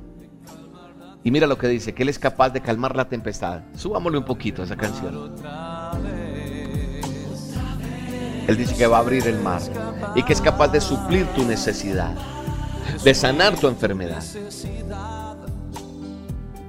Y 1.23 1.31
mira 1.31 1.47
lo 1.47 1.57
que 1.57 1.67
dice, 1.67 1.93
que 1.93 2.03
Él 2.03 2.09
es 2.09 2.19
capaz 2.19 2.49
de 2.49 2.61
calmar 2.61 2.95
la 2.95 3.09
tempestad. 3.09 3.61
Subámosle 3.75 4.19
un 4.19 4.25
poquito 4.25 4.61
a 4.61 4.65
esa 4.65 4.75
canción. 4.75 5.33
Él 8.47 8.57
dice 8.57 8.75
que 8.75 8.85
va 8.85 8.97
a 8.97 8.99
abrir 8.99 9.25
el 9.27 9.39
mar 9.39 9.61
y 10.13 10.21
que 10.21 10.33
es 10.33 10.41
capaz 10.41 10.67
de 10.67 10.79
suplir 10.79 11.25
tu 11.33 11.43
necesidad, 11.43 12.15
de 13.03 13.15
sanar 13.15 13.57
tu 13.57 13.67
enfermedad. 13.67 14.23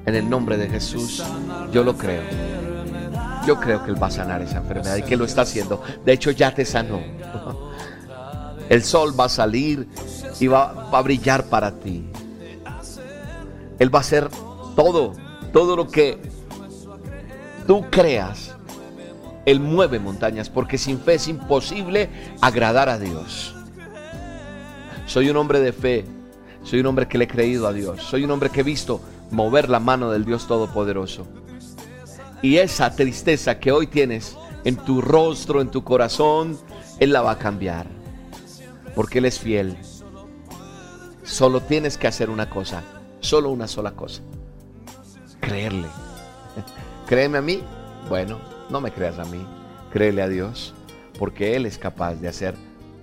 En 0.07 0.15
el 0.15 0.31
nombre 0.31 0.57
de 0.57 0.69
Jesús, 0.69 1.23
yo 1.73 1.85
lo 1.85 1.97
creo. 1.99 2.23
Yo 3.47 3.61
creo 3.61 3.85
que 3.85 3.91
Él 3.91 4.03
va 4.03 4.07
a 4.07 4.11
sanar 4.11 4.41
esa 4.41 4.59
enfermedad 4.59 4.97
y 4.97 5.03
que 5.03 5.17
lo 5.17 5.25
está 5.25 5.43
haciendo. 5.43 5.83
De 6.05 6.13
hecho, 6.13 6.31
ya 6.31 6.55
te 6.55 6.65
sanó. 6.65 7.01
El 8.69 8.83
sol 8.83 9.19
va 9.19 9.27
a 9.27 9.29
salir 9.29 9.89
y 10.41 10.47
va, 10.47 10.89
a 10.91 11.03
brillar 11.03 11.45
para 11.45 11.73
ti. 11.73 12.05
Él 13.79 13.95
va 13.95 13.99
a 13.99 14.03
hacer 14.03 14.29
todo, 14.75 15.13
todo 15.53 15.77
lo 15.77 15.89
que 15.89 16.19
tú 17.67 17.85
creas. 17.91 18.55
Él 19.45 19.61
mueve 19.61 19.99
montañas 19.99 20.51
porque 20.51 20.77
sin 20.77 20.99
fe 20.99 21.15
es 21.15 21.29
imposible 21.29 22.09
agradar 22.41 22.89
a 22.89 22.99
Dios. 22.99 23.55
Soy 25.07 25.31
un 25.31 25.37
hombre 25.37 25.61
de 25.61 25.73
fe. 25.73 26.05
Soy 26.65 26.81
un 26.81 26.87
hombre 26.87 27.07
que 27.07 27.17
le 27.17 27.25
he 27.25 27.29
creído 27.29 27.69
a 27.69 27.73
Dios. 27.73 28.03
Soy 28.03 28.25
un 28.25 28.31
hombre 28.33 28.51
que 28.51 28.61
he 28.61 28.65
visto 28.65 29.01
mover 29.31 29.69
la 29.69 29.79
mano 29.79 30.11
del 30.11 30.25
Dios 30.25 30.49
Todopoderoso. 30.49 31.27
Y 32.43 32.57
esa 32.57 32.95
tristeza 32.95 33.61
que 33.61 33.71
hoy 33.71 33.87
tienes 33.87 34.37
en 34.65 34.77
tu 34.77 35.01
rostro, 35.01 35.61
en 35.61 35.71
tu 35.71 35.85
corazón, 35.85 36.59
Él 36.99 37.13
la 37.13 37.23
va 37.23 37.33
a 37.33 37.39
cambiar. 37.39 37.87
Porque 38.97 39.19
Él 39.19 39.27
es 39.27 39.39
fiel. 39.39 39.77
Solo 41.23 41.61
tienes 41.61 41.99
que 41.99 42.09
hacer 42.09 42.31
una 42.31 42.51
cosa, 42.51 42.83
solo 43.27 43.51
una 43.51 43.69
sola 43.69 43.93
cosa. 43.93 44.23
Creerle. 45.41 45.89
Créeme 47.07 47.39
a 47.39 47.43
mí. 47.43 47.63
Bueno, 48.09 48.39
no 48.71 48.81
me 48.81 48.93
creas 48.93 49.19
a 49.19 49.25
mí. 49.25 49.45
Créele 49.93 50.23
a 50.23 50.29
Dios. 50.29 50.75
Porque 51.19 51.57
Él 51.57 51.67
es 51.67 51.79
capaz 51.79 52.15
de 52.15 52.29
hacer 52.29 52.55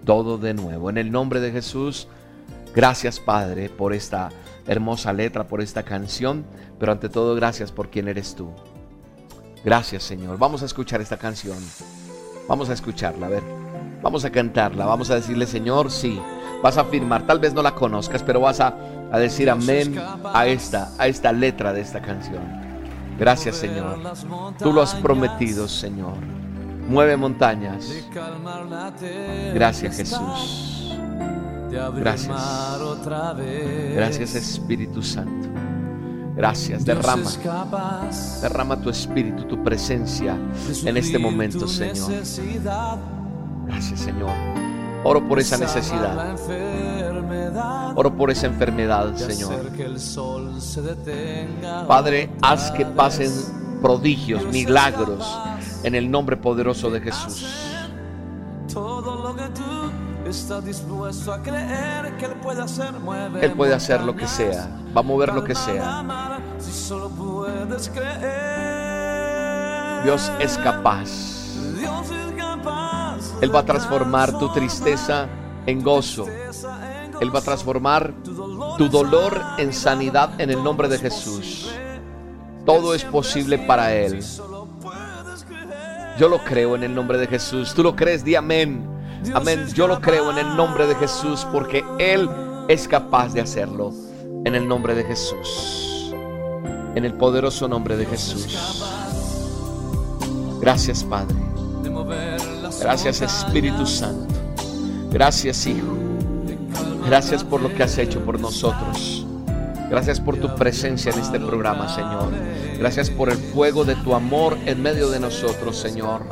todo 0.05 0.37
de 0.37 0.53
nuevo. 0.53 0.89
En 0.89 0.97
el 0.97 1.11
nombre 1.11 1.39
de 1.39 1.51
Jesús, 1.51 2.07
gracias 2.75 3.19
Padre 3.19 3.69
por 3.69 3.93
esta 3.93 4.29
hermosa 4.67 5.13
letra, 5.13 5.47
por 5.47 5.61
esta 5.61 5.83
canción, 5.83 6.45
pero 6.79 6.91
ante 6.91 7.09
todo 7.09 7.35
gracias 7.35 7.71
por 7.71 7.89
quien 7.89 8.07
eres 8.07 8.35
tú. 8.35 8.49
Gracias 9.63 10.03
Señor. 10.03 10.37
Vamos 10.37 10.61
a 10.61 10.65
escuchar 10.65 11.01
esta 11.01 11.17
canción. 11.17 11.57
Vamos 12.47 12.69
a 12.69 12.73
escucharla, 12.73 13.27
a 13.27 13.29
ver. 13.29 13.43
Vamos 14.01 14.25
a 14.25 14.31
cantarla, 14.31 14.85
vamos 14.85 15.09
a 15.09 15.15
decirle 15.15 15.45
Señor, 15.45 15.89
sí. 15.89 16.19
Vas 16.61 16.77
a 16.77 16.81
afirmar, 16.81 17.25
tal 17.25 17.39
vez 17.39 17.53
no 17.53 17.61
la 17.61 17.75
conozcas, 17.75 18.23
pero 18.23 18.39
vas 18.41 18.59
a, 18.59 18.75
a 19.13 19.19
decir 19.19 19.47
amén 19.47 19.95
a 20.33 20.47
esta, 20.47 20.89
a 20.97 21.07
esta 21.07 21.31
letra 21.31 21.71
de 21.71 21.81
esta 21.81 22.01
canción. 22.01 22.41
Gracias 23.19 23.57
Señor. 23.57 23.99
Tú 24.57 24.73
lo 24.73 24.81
has 24.81 24.95
prometido, 24.95 25.67
Señor. 25.67 26.15
Mueve 26.89 27.15
montañas. 27.15 27.93
Gracias 29.53 29.97
Jesús. 29.97 30.97
Gracias. 31.95 32.35
Gracias 33.93 34.33
Espíritu 34.33 35.03
Santo. 35.03 35.47
Gracias. 36.35 36.83
Derrama. 36.83 37.29
Derrama 38.41 38.81
tu 38.81 38.89
espíritu, 38.89 39.43
tu 39.43 39.63
presencia 39.63 40.35
en 40.85 40.97
este 40.97 41.19
momento, 41.19 41.67
Señor. 41.67 42.11
Gracias, 43.67 43.99
Señor. 43.99 44.31
Oro 45.03 45.27
por 45.27 45.39
esa 45.39 45.57
necesidad. 45.57 46.35
Oro 47.95 48.15
por 48.15 48.31
esa 48.31 48.47
enfermedad, 48.47 49.15
Señor. 49.15 49.69
Padre, 51.87 52.29
haz 52.41 52.71
que 52.71 52.85
pasen 52.85 53.31
prodigios, 53.81 54.43
milagros 54.45 55.39
en 55.83 55.95
el 55.95 56.09
nombre 56.09 56.37
poderoso 56.37 56.89
de 56.89 57.01
Jesús. 57.01 57.45
Él 63.41 63.51
puede 63.51 63.73
hacer, 63.73 64.01
lo 64.01 64.15
que 64.15 64.27
sea, 64.27 64.69
va 64.95 65.01
a 65.01 65.03
mover 65.03 65.33
lo 65.33 65.43
que 65.43 65.53
sea. 65.53 66.39
Dios 70.03 70.31
es 70.39 70.57
capaz. 70.57 71.09
Él 73.41 73.53
va 73.53 73.59
a 73.59 73.65
transformar 73.65 74.37
tu 74.37 74.51
tristeza 74.53 75.27
en 75.65 75.83
gozo. 75.83 76.25
Él 77.23 77.33
va 77.33 77.39
a 77.39 77.43
transformar 77.43 78.13
tu 78.77 78.89
dolor 78.89 79.41
en 79.57 79.73
sanidad 79.73 80.39
en 80.39 80.49
el 80.49 80.61
nombre 80.61 80.89
de 80.89 80.99
Jesús. 80.99 81.71
Todo 82.65 82.93
es 82.93 83.03
posible 83.05 83.57
para 83.57 83.93
Él. 83.95 84.23
Yo 86.19 86.27
lo 86.29 86.43
creo 86.43 86.75
en 86.75 86.83
el 86.83 86.93
nombre 86.93 87.17
de 87.17 87.27
Jesús. 87.27 87.73
Tú 87.73 87.81
lo 87.81 87.95
crees, 87.95 88.23
di 88.23 88.35
amén. 88.35 88.85
Amén. 89.33 89.67
Yo 89.73 89.87
lo 89.87 90.01
creo 90.01 90.31
en 90.31 90.37
el 90.37 90.55
nombre 90.55 90.85
de 90.85 90.95
Jesús 90.95 91.47
porque 91.51 91.83
Él 91.97 92.29
es 92.67 92.87
capaz 92.87 93.33
de 93.33 93.41
hacerlo. 93.41 93.93
En 94.45 94.53
el 94.55 94.67
nombre 94.67 94.93
de 94.93 95.05
Jesús. 95.05 96.13
En 96.95 97.05
el 97.05 97.13
poderoso 97.13 97.69
nombre 97.69 97.95
de 97.95 98.05
Jesús. 98.05 98.83
Gracias 100.59 101.03
Padre. 101.05 101.35
Gracias 102.81 103.21
Espíritu 103.21 103.85
Santo. 103.85 104.33
Gracias 105.09 105.65
Hijo. 105.67 106.02
Gracias 107.05 107.43
por 107.43 107.61
lo 107.61 107.73
que 107.73 107.83
has 107.83 107.97
hecho 107.97 108.23
por 108.23 108.39
nosotros. 108.39 109.25
Gracias 109.89 110.19
por 110.19 110.37
tu 110.37 110.55
presencia 110.55 111.11
en 111.11 111.19
este 111.19 111.39
programa, 111.39 111.93
Señor. 111.93 112.31
Gracias 112.79 113.09
por 113.09 113.29
el 113.29 113.37
fuego 113.37 113.83
de 113.83 113.95
tu 113.95 114.15
amor 114.15 114.57
en 114.65 114.81
medio 114.81 115.09
de 115.09 115.19
nosotros, 115.19 115.77
Señor. 115.77 116.23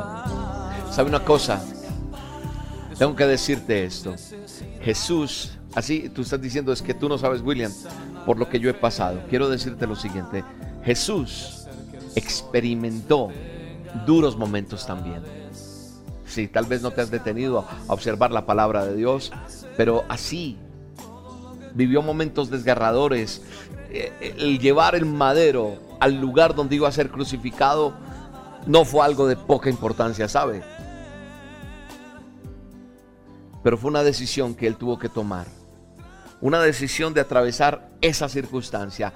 ¿Sabe 0.90 1.08
una 1.08 1.24
cosa? 1.24 1.62
Tengo 2.98 3.14
que 3.14 3.26
decirte 3.26 3.84
esto. 3.84 4.14
Jesús, 4.80 5.52
así 5.74 6.08
tú 6.08 6.22
estás 6.22 6.40
diciendo 6.40 6.72
es 6.72 6.82
que 6.82 6.94
tú 6.94 7.08
no 7.08 7.18
sabes, 7.18 7.42
William, 7.42 7.72
por 8.26 8.38
lo 8.38 8.48
que 8.48 8.58
yo 8.58 8.68
he 8.70 8.74
pasado. 8.74 9.20
Quiero 9.28 9.48
decirte 9.48 9.86
lo 9.86 9.94
siguiente. 9.94 10.42
Jesús 10.84 11.66
experimentó 12.14 13.30
duros 14.06 14.36
momentos 14.36 14.86
también. 14.86 15.22
Sí, 16.26 16.48
tal 16.48 16.64
vez 16.64 16.82
no 16.82 16.90
te 16.90 17.02
has 17.02 17.10
detenido 17.10 17.60
a 17.60 17.92
observar 17.92 18.32
la 18.32 18.46
palabra 18.46 18.86
de 18.86 18.96
Dios, 18.96 19.32
pero 19.76 20.04
así 20.08 20.58
vivió 21.74 22.02
momentos 22.02 22.50
desgarradores. 22.50 23.42
Eh, 23.90 24.34
el 24.38 24.58
llevar 24.58 24.94
el 24.94 25.06
madero 25.06 25.78
al 26.00 26.20
lugar 26.20 26.54
donde 26.54 26.76
iba 26.76 26.88
a 26.88 26.92
ser 26.92 27.10
crucificado 27.10 27.94
no 28.66 28.84
fue 28.84 29.04
algo 29.04 29.26
de 29.26 29.36
poca 29.36 29.70
importancia, 29.70 30.28
¿sabe? 30.28 30.62
Pero 33.62 33.78
fue 33.78 33.90
una 33.90 34.02
decisión 34.02 34.54
que 34.54 34.66
él 34.66 34.76
tuvo 34.76 34.98
que 34.98 35.08
tomar. 35.08 35.46
Una 36.40 36.60
decisión 36.60 37.14
de 37.14 37.20
atravesar 37.20 37.90
esa 38.00 38.28
circunstancia. 38.28 39.12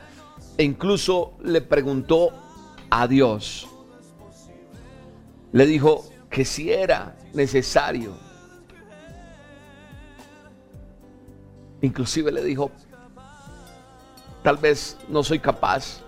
E 0.57 0.63
incluso 0.63 1.37
le 1.43 1.61
preguntó 1.61 2.31
a 2.91 3.09
Dios. 3.09 3.67
Le 5.53 5.67
dijo 5.67 6.05
que 6.31 6.45
si 6.45 6.73
era 6.73 7.17
necesario. 7.35 8.26
Inclusive 11.83 12.33
le 12.33 12.43
dijo, 12.43 12.71
tal 14.43 14.57
vez 14.57 14.97
no 15.09 15.23
soy 15.23 15.39
capaz. 15.39 16.03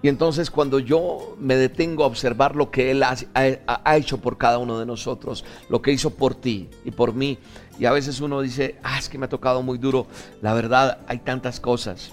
Y 0.00 0.08
entonces 0.08 0.50
cuando 0.50 0.80
yo 0.80 1.36
me 1.38 1.54
detengo 1.54 2.02
a 2.02 2.08
observar 2.08 2.56
lo 2.56 2.70
que 2.70 2.90
Él 2.90 3.02
ha, 3.04 3.96
hecho 3.96 4.18
por 4.18 4.36
cada 4.36 4.58
uno 4.58 4.78
de 4.78 4.84
nosotros, 4.84 5.44
lo 5.68 5.80
que 5.80 5.92
hizo 5.92 6.10
por 6.10 6.34
ti 6.34 6.68
y 6.84 6.90
por 6.90 7.14
mí, 7.14 7.38
y 7.78 7.84
a 7.84 7.92
veces 7.92 8.20
uno 8.20 8.40
dice, 8.40 8.76
ah, 8.82 8.98
es 8.98 9.08
que 9.08 9.16
me 9.16 9.26
ha 9.26 9.28
tocado 9.28 9.62
muy 9.62 9.78
duro, 9.78 10.06
la 10.40 10.54
verdad 10.54 10.98
hay 11.06 11.18
tantas 11.18 11.60
cosas 11.60 12.12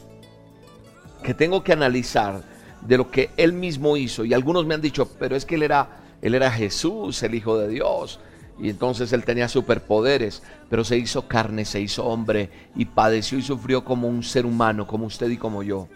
que 1.24 1.34
tengo 1.34 1.64
que 1.64 1.74
analizar 1.74 2.44
de 2.82 2.98
lo 2.98 3.10
que 3.10 3.32
Él 3.38 3.54
mismo 3.54 3.98
hizo. 3.98 4.24
Y 4.24 4.34
algunos 4.34 4.66
me 4.66 4.76
han 4.76 4.82
dicho, 4.82 5.10
pero 5.18 5.36
es 5.36 5.46
que 5.46 5.56
Él 5.56 5.64
era, 5.64 6.02
él 6.22 6.36
era 6.36 6.52
Jesús, 6.52 7.24
el 7.24 7.34
Hijo 7.34 7.58
de 7.58 7.68
Dios. 7.68 8.20
Y 8.62 8.70
entonces 8.70 9.14
Él 9.14 9.24
tenía 9.24 9.48
superpoderes, 9.48 10.44
pero 10.70 10.84
se 10.84 10.98
hizo 10.98 11.28
carne, 11.28 11.66
se 11.66 11.80
hizo 11.80 12.06
hombre 12.06 12.50
y 12.76 12.86
padeció 12.86 13.38
y 13.38 13.42
sufrió 13.42 13.86
como 13.86 14.08
un 14.08 14.24
ser 14.24 14.46
humano, 14.46 14.86
como 14.86 15.06
usted 15.06 15.30
y 15.30 15.38
como 15.38 15.64
yo 15.64 15.88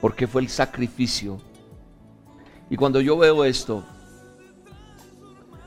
porque 0.00 0.26
fue 0.26 0.42
el 0.42 0.48
sacrificio. 0.48 1.40
Y 2.68 2.76
cuando 2.76 3.00
yo 3.00 3.18
veo 3.18 3.44
esto, 3.44 3.84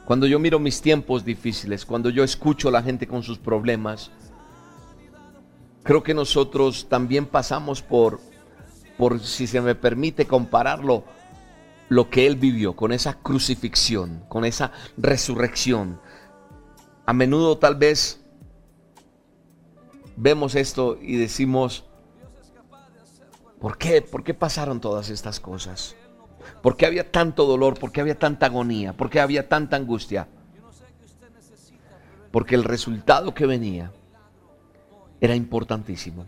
cuando 0.06 0.26
yo 0.26 0.40
miro 0.40 0.60
mis 0.60 0.82
tiempos 0.82 1.24
difíciles, 1.24 1.86
cuando 1.86 2.10
yo 2.10 2.24
escucho 2.24 2.70
a 2.70 2.72
la 2.72 2.84
gente 2.84 3.08
con 3.08 3.24
sus 3.24 3.38
problemas, 3.38 4.12
creo 5.84 6.02
que 6.04 6.14
nosotros 6.14 6.88
también 6.90 7.26
pasamos 7.26 7.82
por, 7.82 8.20
por 8.98 9.20
si 9.20 9.48
se 9.48 9.62
me 9.62 9.76
permite 9.76 10.26
compararlo, 10.26 11.04
lo 11.90 12.10
que 12.10 12.26
Él 12.26 12.38
vivió, 12.38 12.76
con 12.76 12.92
esa 12.92 13.14
crucifixión, 13.20 14.24
con 14.28 14.46
esa 14.46 14.72
resurrección. 14.98 16.00
A 17.06 17.14
menudo 17.14 17.58
tal 17.58 17.76
vez 17.76 18.20
vemos 20.16 20.56
esto 20.56 20.98
y 21.02 21.18
decimos, 21.18 21.86
¿Por 23.64 23.78
qué? 23.78 24.02
¿Por 24.02 24.26
qué 24.26 24.34
pasaron 24.34 24.82
todas 24.82 25.10
estas 25.10 25.40
cosas? 25.40 25.96
¿Por 26.62 26.76
qué 26.76 26.86
había 26.86 27.10
tanto 27.10 27.46
dolor? 27.46 27.80
¿Por 27.80 27.94
qué 27.94 28.02
había 28.02 28.20
tanta 28.20 28.48
agonía? 28.48 28.92
¿Por 28.92 29.10
qué 29.10 29.22
había 29.22 29.48
tanta 29.48 29.78
angustia? 29.78 30.28
Porque 32.30 32.56
el 32.56 32.66
resultado 32.66 33.34
que 33.34 33.46
venía 33.46 33.94
era 35.22 35.34
importantísimo. 35.34 36.26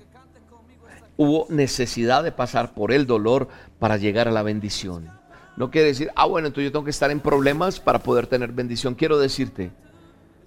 Hubo 1.17 1.45
necesidad 1.49 2.23
de 2.23 2.31
pasar 2.31 2.73
por 2.73 2.93
el 2.93 3.05
dolor 3.05 3.49
para 3.79 3.97
llegar 3.97 4.29
a 4.29 4.31
la 4.31 4.41
bendición. 4.41 5.09
No 5.57 5.71
quiere 5.71 5.89
decir, 5.89 6.11
ah, 6.15 6.27
bueno, 6.27 6.47
entonces 6.47 6.69
yo 6.69 6.71
tengo 6.71 6.85
que 6.85 6.91
estar 6.91 7.11
en 7.11 7.19
problemas 7.19 7.81
para 7.81 7.99
poder 7.99 8.27
tener 8.27 8.53
bendición. 8.53 8.95
Quiero 8.95 9.19
decirte 9.19 9.71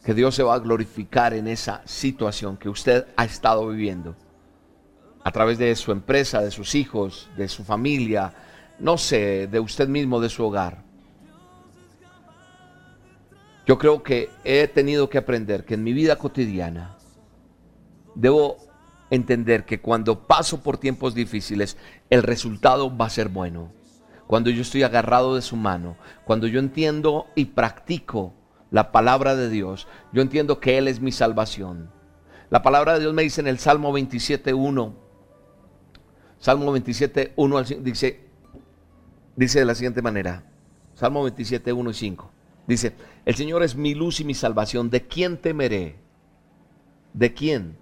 que 0.05 0.15
Dios 0.15 0.35
se 0.35 0.43
va 0.43 0.55
a 0.55 0.59
glorificar 0.59 1.35
en 1.35 1.49
esa 1.49 1.83
situación 1.85 2.57
que 2.57 2.69
usted 2.69 3.07
ha 3.17 3.25
estado 3.25 3.69
viviendo 3.69 4.17
a 5.25 5.31
través 5.33 5.59
de 5.59 5.75
su 5.77 5.93
empresa, 5.93 6.41
de 6.41 6.51
sus 6.51 6.75
hijos, 6.75 7.29
de 7.37 7.49
su 7.49 7.65
familia, 7.65 8.33
no 8.79 8.97
sé, 8.97 9.47
de 9.47 9.61
usted 9.61 9.89
mismo, 9.89 10.21
de 10.21 10.29
su 10.29 10.45
hogar. 10.45 10.83
Yo 13.67 13.77
creo 13.77 14.03
que 14.03 14.31
he 14.45 14.67
tenido 14.69 15.11
que 15.11 15.19
aprender 15.19 15.65
que 15.65 15.75
en 15.75 15.85
mi 15.85 15.93
vida 15.93 16.17
cotidiana 16.17 16.97
debo 18.15 18.57
entender 19.11 19.67
que 19.67 19.81
cuando 19.81 20.27
paso 20.27 20.63
por 20.63 20.79
tiempos 20.79 21.15
difíciles, 21.15 21.77
el 22.09 22.23
resultado 22.23 22.97
va 22.97 23.07
a 23.07 23.11
ser 23.11 23.29
bueno. 23.29 23.73
Cuando 24.27 24.51
yo 24.51 24.63
estoy 24.63 24.83
agarrado 24.83 25.35
de 25.35 25.43
su 25.43 25.57
mano, 25.57 25.97
cuando 26.25 26.47
yo 26.47 26.61
entiendo 26.61 27.27
y 27.35 27.47
practico 27.47 28.35
la 28.71 28.93
palabra 28.93 29.35
de 29.37 29.49
Dios, 29.49 29.89
yo 30.13 30.23
entiendo 30.23 30.61
que 30.61 30.79
Él 30.79 30.89
es 30.89 31.01
mi 31.01 31.13
salvación. 31.13 31.91
La 32.51 32.63
palabra 32.63 32.95
de 32.95 33.01
Dios 33.01 33.15
me 33.15 33.23
dice 33.23 33.41
en 33.41 33.47
el 33.47 33.59
Salmo 33.59 33.93
27.1, 33.93 34.93
Salmo 36.39 36.73
27, 36.73 37.33
1 37.37 37.59
al 37.59 37.67
5, 37.67 37.81
dice, 37.83 38.21
dice 39.37 39.59
de 39.59 39.65
la 39.65 39.75
siguiente 39.75 40.03
manera. 40.03 40.45
Salmo 40.95 41.23
27, 41.23 41.73
1 41.73 41.91
y 41.91 41.95
5. 41.95 42.31
Dice, 42.67 42.93
el 43.25 43.35
Señor 43.35 43.63
es 43.63 43.77
mi 43.77 43.95
luz 43.95 44.21
y 44.21 44.25
mi 44.25 44.35
salvación. 44.35 44.91
¿De 44.91 45.07
quién 45.07 45.39
temeré? 45.39 45.97
¿De 47.13 47.33
quién? 47.33 47.77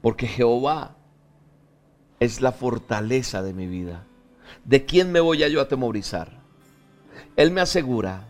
Porque 0.00 0.26
Jehová 0.26 0.96
es 2.18 2.40
la 2.40 2.52
fortaleza 2.52 3.42
de 3.42 3.52
mi 3.52 3.66
vida. 3.66 4.06
¿De 4.64 4.84
quién 4.84 5.12
me 5.12 5.20
voy 5.20 5.42
a 5.42 5.48
yo 5.48 5.60
a 5.60 5.64
atemorizar? 5.64 6.40
Él 7.36 7.50
me 7.50 7.60
asegura 7.60 8.28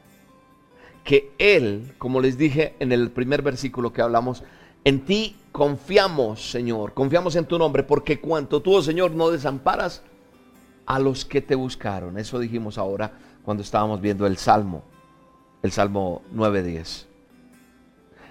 que 1.06 1.32
Él, 1.38 1.94
como 1.98 2.20
les 2.20 2.36
dije 2.36 2.74
en 2.80 2.90
el 2.90 3.12
primer 3.12 3.40
versículo 3.40 3.92
que 3.92 4.02
hablamos, 4.02 4.42
en 4.84 5.04
ti 5.04 5.36
confiamos, 5.52 6.50
Señor, 6.50 6.94
confiamos 6.94 7.36
en 7.36 7.46
tu 7.46 7.58
nombre, 7.58 7.84
porque 7.84 8.20
cuanto 8.20 8.60
tú, 8.60 8.74
oh 8.74 8.82
Señor, 8.82 9.12
no 9.12 9.30
desamparas 9.30 10.02
a 10.84 10.98
los 10.98 11.24
que 11.24 11.40
te 11.40 11.54
buscaron. 11.54 12.18
Eso 12.18 12.40
dijimos 12.40 12.76
ahora 12.76 13.12
cuando 13.44 13.62
estábamos 13.62 14.00
viendo 14.00 14.26
el 14.26 14.36
Salmo, 14.36 14.82
el 15.62 15.70
Salmo 15.70 16.22
9.10. 16.34 17.06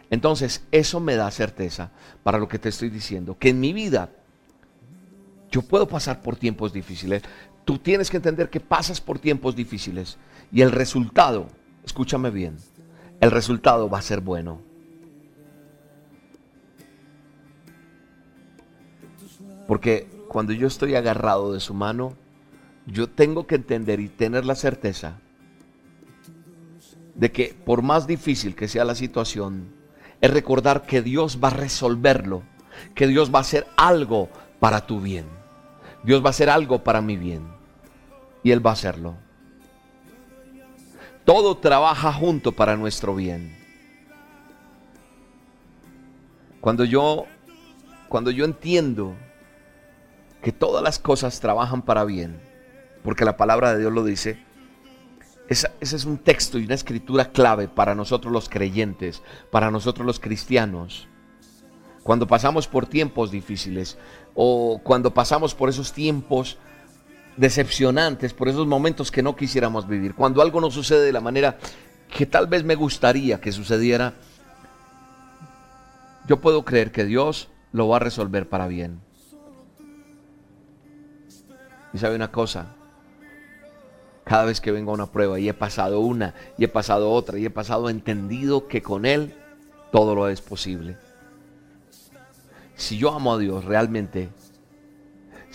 Entonces, 0.10 0.66
eso 0.70 1.00
me 1.00 1.16
da 1.16 1.32
certeza 1.32 1.92
para 2.24 2.40
lo 2.40 2.50
que 2.50 2.60
te 2.60 2.70
estoy 2.70 2.90
diciendo, 2.90 3.38
que 3.40 3.50
en 3.50 3.60
mi 3.62 3.72
vida 3.72 4.10
yo 5.50 5.62
puedo 5.62 5.88
pasar 5.88 6.22
por 6.22 6.36
tiempos 6.36 6.74
difíciles. 6.74 7.24
Tú 7.64 7.78
tienes 7.78 8.12
que 8.12 8.18
entender 8.18 8.50
que 8.50 8.60
pasas 8.60 9.00
por 9.00 9.18
tiempos 9.18 9.56
difíciles 9.56 10.18
y 10.52 10.62
el 10.62 10.74
resultado, 10.74 11.48
escúchame 11.86 12.30
bien, 12.32 12.58
el 13.22 13.32
resultado 13.32 13.90
va 13.90 14.00
a 14.00 14.02
ser 14.02 14.22
bueno. 14.22 14.60
Porque 19.68 20.08
cuando 20.28 20.54
yo 20.54 20.68
estoy 20.68 20.96
agarrado 20.96 21.54
de 21.54 21.60
su 21.60 21.74
mano, 21.74 22.14
yo 22.86 23.10
tengo 23.10 23.48
que 23.48 23.56
entender 23.56 24.00
y 24.00 24.10
tener 24.10 24.46
la 24.46 24.56
certeza 24.56 25.20
de 27.16 27.32
que 27.32 27.56
por 27.66 27.82
más 27.82 28.06
difícil 28.06 28.56
que 28.56 28.68
sea 28.68 28.86
la 28.86 28.96
situación, 28.96 29.74
es 30.22 30.32
recordar 30.32 30.86
que 30.86 31.02
Dios 31.02 31.40
va 31.44 31.48
a 31.48 31.52
resolverlo, 31.52 32.44
que 32.94 33.08
Dios 33.08 33.34
va 33.34 33.40
a 33.40 33.42
hacer 33.42 33.66
algo 33.78 34.30
para 34.60 34.86
tu 34.86 35.00
bien. 35.00 35.26
Dios 36.04 36.22
va 36.22 36.28
a 36.28 36.30
hacer 36.32 36.50
algo 36.50 36.84
para 36.84 37.02
mi 37.02 37.18
bien. 37.18 37.48
Y 38.44 38.52
Él 38.52 38.64
va 38.64 38.72
a 38.72 38.74
hacerlo. 38.74 39.16
Todo 41.26 41.58
trabaja 41.58 42.14
junto 42.14 42.52
para 42.52 42.78
nuestro 42.78 43.16
bien. 43.16 43.58
Cuando 46.62 46.86
yo 46.86 47.26
cuando 48.08 48.32
yo 48.32 48.46
entiendo 48.46 49.16
que 50.42 50.52
todas 50.52 50.84
las 50.84 51.00
cosas 51.00 51.40
trabajan 51.40 51.82
para 51.82 52.06
bien, 52.06 52.40
porque 53.04 53.26
la 53.26 53.36
palabra 53.36 53.74
de 53.74 53.80
Dios 53.80 53.92
lo 53.92 54.04
dice, 54.04 54.40
ese 55.50 55.70
es 55.80 56.06
un 56.06 56.18
texto 56.20 56.60
y 56.60 56.66
una 56.66 56.76
escritura 56.76 57.32
clave 57.32 57.68
para 57.68 57.96
nosotros 57.96 58.32
los 58.32 58.48
creyentes, 58.48 59.22
para 59.52 59.72
nosotros 59.72 60.06
los 60.06 60.20
cristianos. 60.20 61.08
Cuando 62.04 62.28
pasamos 62.28 62.68
por 62.68 62.86
tiempos 62.86 63.32
difíciles 63.32 63.98
o 64.36 64.80
cuando 64.84 65.14
pasamos 65.14 65.56
por 65.56 65.70
esos 65.70 65.92
tiempos 65.92 66.58
decepcionantes, 67.38 68.34
por 68.34 68.48
esos 68.48 68.68
momentos 68.68 69.12
que 69.12 69.24
no 69.24 69.36
quisiéramos 69.36 69.88
vivir, 69.88 70.16
cuando 70.16 70.42
algo 70.42 70.62
no 70.62 70.72
sucede 70.72 71.06
de 71.06 71.14
la 71.14 71.22
manera 71.22 71.58
que 72.16 72.26
tal 72.26 72.48
vez 72.48 72.64
me 72.64 72.76
gustaría 72.76 73.42
que 73.42 73.52
sucediera, 73.52 74.14
yo 76.28 76.40
puedo 76.40 76.64
creer 76.64 76.92
que 76.92 77.06
Dios 77.06 77.50
lo 77.72 77.88
va 77.88 77.98
a 77.98 78.00
resolver 78.00 78.48
para 78.48 78.68
bien. 78.68 79.02
Y 81.94 81.98
sabe 81.98 82.16
una 82.16 82.32
cosa, 82.32 82.76
cada 84.24 84.46
vez 84.46 84.60
que 84.60 84.72
vengo 84.72 84.92
a 84.92 84.96
una 84.96 85.06
prueba 85.06 85.40
y 85.40 85.48
he 85.48 85.54
pasado 85.54 86.00
una 86.00 86.34
y 86.58 86.66
he 86.66 86.68
pasado 86.68 87.12
otra 87.12 87.38
y 87.38 87.46
he 87.46 87.50
pasado 87.50 87.90
entendido 87.90 88.68
que 88.68 88.82
con 88.82 89.06
Él 89.06 89.34
todo 89.92 90.16
lo 90.16 90.28
es 90.28 90.42
posible. 90.42 90.98
Si 92.76 92.98
yo 92.98 93.14
amo 93.14 93.34
a 93.34 93.38
Dios 93.38 93.64
realmente, 93.64 94.30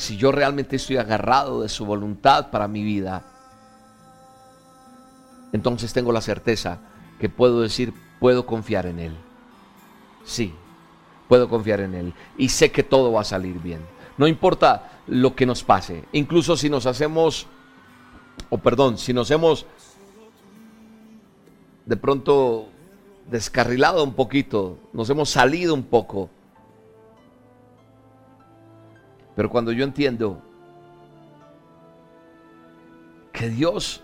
si 0.01 0.17
yo 0.17 0.33
realmente 0.33 0.77
estoy 0.77 0.97
agarrado 0.97 1.61
de 1.61 1.69
su 1.69 1.85
voluntad 1.85 2.51
para 2.51 2.69
mi 2.69 2.83
vida, 2.83 3.23
entonces 5.53 5.93
tengo 5.93 6.11
la 6.11 6.23
certeza 6.23 6.79
que 7.19 7.29
puedo 7.29 7.61
decir, 7.61 7.93
puedo 8.19 8.47
confiar 8.47 8.87
en 8.87 8.99
Él. 8.99 9.15
Sí, 10.25 10.55
puedo 11.29 11.51
confiar 11.51 11.81
en 11.81 11.95
Él. 11.95 12.15
Y 12.39 12.49
sé 12.49 12.73
que 12.73 12.83
todo 12.83 13.13
va 13.13 13.21
a 13.21 13.25
salir 13.25 13.61
bien. 13.61 13.83
No 14.17 14.27
importa 14.27 15.03
lo 15.07 15.37
que 15.37 15.45
nos 15.45 15.63
pase. 15.65 16.07
Incluso 16.13 16.57
si 16.57 16.71
nos 16.71 16.87
hacemos, 16.87 17.47
o 18.49 18.57
perdón, 18.57 18.97
si 18.97 19.13
nos 19.13 19.31
hemos 19.31 19.67
de 21.85 21.97
pronto 21.99 22.71
descarrilado 23.31 24.03
un 24.03 24.15
poquito, 24.15 24.79
nos 24.95 25.11
hemos 25.11 25.29
salido 25.29 25.75
un 25.75 25.83
poco. 25.83 26.31
Pero 29.41 29.49
cuando 29.49 29.73
yo 29.73 29.85
entiendo 29.85 30.43
que 33.33 33.49
Dios 33.49 34.03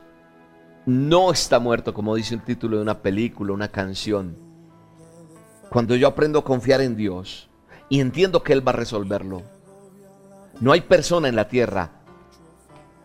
no 0.87 1.31
está 1.31 1.59
muerto, 1.59 1.93
como 1.93 2.15
dice 2.15 2.37
un 2.37 2.41
título 2.41 2.79
de 2.79 2.83
una 2.83 3.03
película, 3.03 3.53
una 3.53 3.69
canción. 3.69 4.35
Cuando 5.69 5.95
yo 5.95 6.09
aprendo 6.09 6.39
a 6.39 6.45
confiar 6.45 6.81
en 6.81 6.97
Dios 6.97 7.51
y 7.91 8.01
entiendo 8.01 8.43
que 8.43 8.55
Él 8.55 8.67
va 8.67 8.73
a 8.73 8.77
resolverlo, 8.77 9.43
no 10.59 10.73
hay 10.73 10.81
persona 10.81 11.29
en 11.29 11.37
la 11.37 11.49
tierra, 11.49 11.91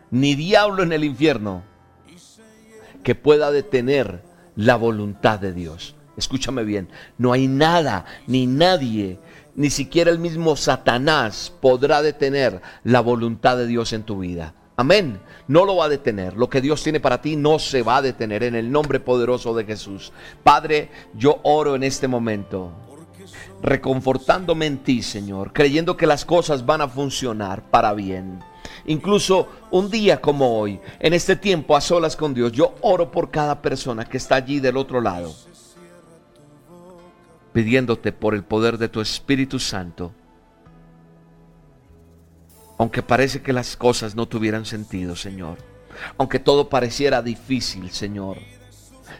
ni 0.09 0.33
diablo 0.33 0.83
en 0.83 0.93
el 0.93 1.03
infierno, 1.03 1.63
que 3.03 3.13
pueda 3.13 3.51
detener 3.51 4.23
la 4.55 4.77
voluntad 4.77 5.37
de 5.37 5.51
Dios. 5.51 5.95
Escúchame 6.15 6.63
bien, 6.63 6.87
no 7.17 7.33
hay 7.33 7.49
nada 7.49 8.05
ni 8.25 8.47
nadie, 8.47 9.19
ni 9.55 9.69
siquiera 9.69 10.11
el 10.11 10.19
mismo 10.19 10.55
Satanás 10.55 11.53
podrá 11.61 12.01
detener 12.01 12.61
la 12.83 13.01
voluntad 13.01 13.57
de 13.57 13.67
Dios 13.67 13.93
en 13.93 14.03
tu 14.03 14.19
vida. 14.19 14.53
Amén. 14.77 15.19
No 15.47 15.65
lo 15.65 15.75
va 15.75 15.85
a 15.85 15.89
detener. 15.89 16.35
Lo 16.37 16.49
que 16.49 16.61
Dios 16.61 16.81
tiene 16.81 16.99
para 16.99 17.21
ti 17.21 17.35
no 17.35 17.59
se 17.59 17.83
va 17.83 17.97
a 17.97 18.01
detener 18.01 18.43
en 18.43 18.55
el 18.55 18.71
nombre 18.71 18.99
poderoso 18.99 19.53
de 19.53 19.65
Jesús. 19.65 20.11
Padre, 20.43 20.89
yo 21.13 21.39
oro 21.43 21.75
en 21.75 21.83
este 21.83 22.07
momento. 22.07 22.71
Reconfortándome 23.61 24.65
en 24.65 24.79
ti, 24.79 25.03
Señor, 25.03 25.53
creyendo 25.53 25.95
que 25.95 26.07
las 26.07 26.25
cosas 26.25 26.65
van 26.65 26.81
a 26.81 26.87
funcionar 26.87 27.69
para 27.69 27.93
bien. 27.93 28.39
Incluso 28.85 29.47
un 29.69 29.91
día 29.91 30.19
como 30.19 30.57
hoy, 30.57 30.79
en 30.99 31.13
este 31.13 31.35
tiempo 31.35 31.75
a 31.75 31.81
solas 31.81 32.15
con 32.15 32.33
Dios, 32.33 32.51
yo 32.51 32.73
oro 32.81 33.11
por 33.11 33.29
cada 33.29 33.61
persona 33.61 34.05
que 34.05 34.17
está 34.17 34.35
allí 34.35 34.59
del 34.59 34.77
otro 34.77 35.01
lado, 35.01 35.33
pidiéndote 37.53 38.11
por 38.11 38.35
el 38.35 38.43
poder 38.43 38.77
de 38.77 38.89
tu 38.89 39.01
Espíritu 39.01 39.59
Santo 39.59 40.13
aunque 42.81 43.03
parece 43.03 43.43
que 43.43 43.53
las 43.53 43.77
cosas 43.77 44.15
no 44.15 44.27
tuvieran 44.27 44.65
sentido, 44.65 45.15
Señor. 45.15 45.59
Aunque 46.17 46.39
todo 46.39 46.67
pareciera 46.67 47.21
difícil, 47.21 47.91
Señor. 47.91 48.39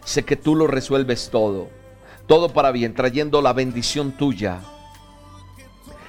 Sé 0.04 0.26
que 0.26 0.36
tú 0.36 0.56
lo 0.56 0.65
resuelves 0.65 1.30
todo. 1.30 1.70
Todo 2.26 2.50
para 2.54 2.72
bien, 2.72 2.96
trayendo 2.96 3.39
la 3.39 3.54
bendición 3.54 4.13
tuya. 4.13 4.62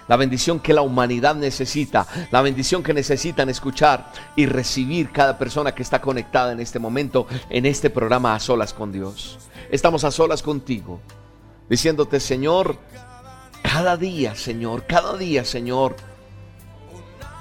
La 0.09 0.17
bendición 0.17 0.61
que 0.61 0.73
la 0.73 0.81
humanidad 0.81 1.35
necesita. 1.35 2.07
La 2.31 2.41
bendición 2.41 2.83
que 2.83 2.95
necesitan 2.95 3.51
escuchar 3.51 4.11
y 4.35 4.47
recibir 4.47 5.11
cada 5.11 5.37
persona 5.37 5.75
que 5.75 5.83
está 5.83 6.01
conectada 6.01 6.53
en 6.53 6.61
este 6.61 6.79
momento, 6.79 7.27
en 7.51 7.67
este 7.67 7.91
programa 7.91 8.35
a 8.35 8.41
solas 8.41 8.73
con 8.73 8.93
Dios. 8.93 9.39
Estamos 9.71 10.05
a 10.05 10.11
solas 10.11 10.43
contigo. 10.43 11.03
Diciéndote, 11.69 12.21
Señor, 12.21 12.79
cada 13.63 13.97
día, 13.97 14.35
Señor, 14.35 14.87
cada 14.87 15.17
día, 15.17 15.45
Señor 15.45 15.97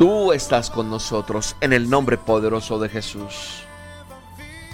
Tú 0.01 0.34
estás 0.34 0.71
con 0.71 0.89
nosotros 0.89 1.55
en 1.62 1.73
el 1.73 1.88
nombre 1.88 2.17
poderoso 2.17 2.79
de 2.79 2.89
Jesús. 2.89 3.62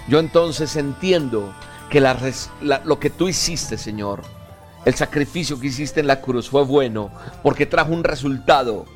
Yo 0.08 0.20
entonces 0.20 0.74
entiendo 0.76 1.52
que 1.90 2.00
lo 2.00 2.98
que 2.98 3.10
tú 3.10 3.28
hiciste, 3.28 3.76
Señor, 3.76 4.22
el 4.86 4.94
sacrificio 4.94 5.60
que 5.60 5.66
hiciste 5.66 6.00
en 6.00 6.06
la 6.06 6.22
cruz 6.22 6.48
fue 6.48 6.64
bueno 6.64 7.10
porque 7.42 7.66
trajo 7.66 7.92
un 7.92 8.04
resultado 8.04 8.86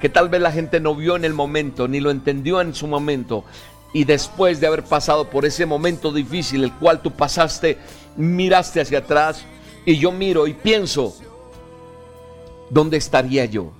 que 0.00 0.08
tal 0.08 0.28
vez 0.28 0.40
la 0.40 0.50
gente 0.50 0.80
no 0.80 0.96
vio 0.96 1.14
en 1.14 1.24
el 1.24 1.32
momento, 1.32 1.86
ni 1.86 2.00
lo 2.00 2.10
entendió 2.10 2.60
en 2.60 2.74
su 2.74 2.88
momento. 2.88 3.44
Y 3.92 4.02
después 4.02 4.58
de 4.58 4.66
haber 4.66 4.82
pasado 4.82 5.30
por 5.30 5.44
ese 5.44 5.64
momento 5.64 6.12
difícil, 6.12 6.64
el 6.64 6.72
cual 6.72 7.02
tú 7.02 7.12
pasaste, 7.12 7.78
miraste 8.16 8.80
hacia 8.80 8.98
atrás 8.98 9.44
y 9.84 9.98
yo 9.98 10.12
miro 10.12 10.46
y 10.46 10.54
pienso, 10.54 11.14
¿dónde 12.70 12.96
estaría 12.96 13.44
yo? 13.44 13.72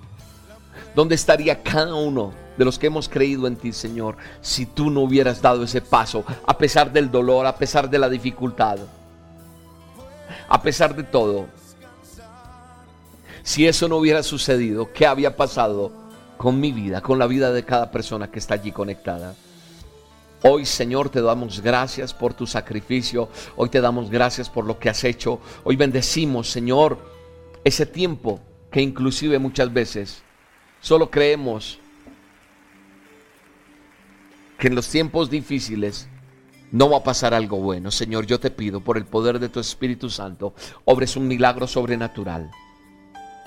¿Dónde 0.94 1.14
estaría 1.14 1.62
cada 1.62 1.94
uno 1.94 2.32
de 2.56 2.64
los 2.64 2.78
que 2.78 2.88
hemos 2.88 3.08
creído 3.08 3.46
en 3.46 3.56
ti, 3.56 3.72
Señor, 3.72 4.16
si 4.40 4.66
tú 4.66 4.90
no 4.90 5.00
hubieras 5.00 5.40
dado 5.40 5.64
ese 5.64 5.80
paso, 5.80 6.24
a 6.46 6.58
pesar 6.58 6.92
del 6.92 7.10
dolor, 7.10 7.46
a 7.46 7.56
pesar 7.56 7.88
de 7.88 7.98
la 7.98 8.08
dificultad, 8.08 8.78
a 10.48 10.62
pesar 10.62 10.94
de 10.94 11.02
todo? 11.02 11.46
Si 13.42 13.66
eso 13.66 13.88
no 13.88 13.96
hubiera 13.96 14.22
sucedido, 14.22 14.92
¿qué 14.92 15.06
había 15.06 15.36
pasado 15.36 15.90
con 16.36 16.60
mi 16.60 16.72
vida, 16.72 17.00
con 17.00 17.18
la 17.18 17.26
vida 17.26 17.52
de 17.52 17.64
cada 17.64 17.90
persona 17.90 18.30
que 18.30 18.38
está 18.38 18.54
allí 18.54 18.70
conectada? 18.70 19.34
Hoy, 20.42 20.66
Señor, 20.66 21.08
te 21.08 21.22
damos 21.22 21.60
gracias 21.60 22.12
por 22.12 22.34
tu 22.34 22.46
sacrificio. 22.46 23.28
Hoy 23.56 23.68
te 23.68 23.80
damos 23.80 24.10
gracias 24.10 24.50
por 24.50 24.66
lo 24.66 24.78
que 24.78 24.88
has 24.88 25.04
hecho. 25.04 25.40
Hoy 25.64 25.76
bendecimos, 25.76 26.50
Señor, 26.50 26.98
ese 27.64 27.86
tiempo 27.86 28.40
que 28.70 28.80
inclusive 28.80 29.38
muchas 29.38 29.72
veces 29.72 30.22
Solo 30.82 31.12
creemos 31.12 31.78
que 34.58 34.66
en 34.66 34.74
los 34.74 34.88
tiempos 34.88 35.30
difíciles 35.30 36.08
no 36.72 36.90
va 36.90 36.98
a 36.98 37.04
pasar 37.04 37.34
algo 37.34 37.58
bueno. 37.58 37.92
Señor, 37.92 38.26
yo 38.26 38.40
te 38.40 38.50
pido 38.50 38.80
por 38.80 38.96
el 38.96 39.04
poder 39.04 39.38
de 39.38 39.48
tu 39.48 39.60
Espíritu 39.60 40.10
Santo, 40.10 40.54
obres 40.84 41.16
un 41.16 41.28
milagro 41.28 41.68
sobrenatural 41.68 42.50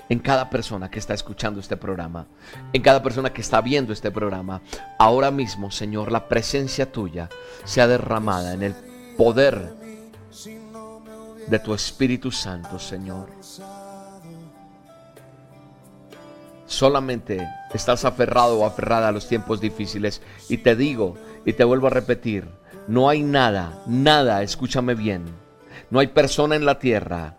en 0.08 0.18
cada 0.18 0.50
persona 0.50 0.90
que 0.90 0.98
está 0.98 1.14
escuchando 1.14 1.60
este 1.60 1.76
programa, 1.76 2.26
en 2.72 2.82
cada 2.82 3.02
persona 3.02 3.32
que 3.32 3.40
está 3.40 3.60
viendo 3.60 3.92
este 3.92 4.10
programa. 4.10 4.62
Ahora 4.98 5.30
mismo, 5.30 5.70
Señor, 5.70 6.12
la 6.12 6.28
presencia 6.28 6.90
tuya 6.90 7.28
sea 7.64 7.86
derramada 7.86 8.54
en 8.54 8.62
el 8.62 8.74
poder 9.16 9.74
de 11.48 11.58
tu 11.58 11.74
Espíritu 11.74 12.30
Santo, 12.30 12.78
Señor. 12.78 13.28
solamente 16.66 17.48
estás 17.72 18.04
aferrado 18.04 18.58
o 18.58 18.66
aferrada 18.66 19.08
a 19.08 19.12
los 19.12 19.28
tiempos 19.28 19.60
difíciles. 19.60 20.20
Y 20.48 20.58
te 20.58 20.76
digo 20.76 21.16
y 21.44 21.52
te 21.52 21.64
vuelvo 21.64 21.86
a 21.86 21.90
repetir, 21.90 22.48
no 22.88 23.08
hay 23.08 23.22
nada, 23.22 23.82
nada, 23.86 24.42
escúchame 24.42 24.94
bien, 24.94 25.24
no 25.90 26.00
hay 26.00 26.08
persona 26.08 26.56
en 26.56 26.66
la 26.66 26.78
tierra, 26.78 27.36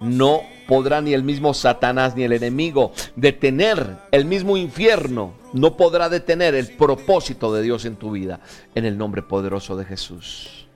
no 0.00 0.42
podrá 0.66 1.00
ni 1.00 1.14
el 1.14 1.22
mismo 1.22 1.54
Satanás 1.54 2.16
ni 2.16 2.24
el 2.24 2.32
enemigo 2.32 2.92
detener 3.14 3.98
el 4.10 4.24
mismo 4.24 4.56
infierno, 4.56 5.34
no 5.52 5.76
podrá 5.76 6.08
detener 6.08 6.54
el 6.54 6.76
propósito 6.76 7.52
de 7.54 7.62
Dios 7.62 7.84
en 7.84 7.96
tu 7.96 8.10
vida, 8.10 8.40
en 8.74 8.84
el 8.84 8.98
nombre 8.98 9.22
poderoso 9.22 9.76
de 9.76 9.84
Jesús. 9.84 10.66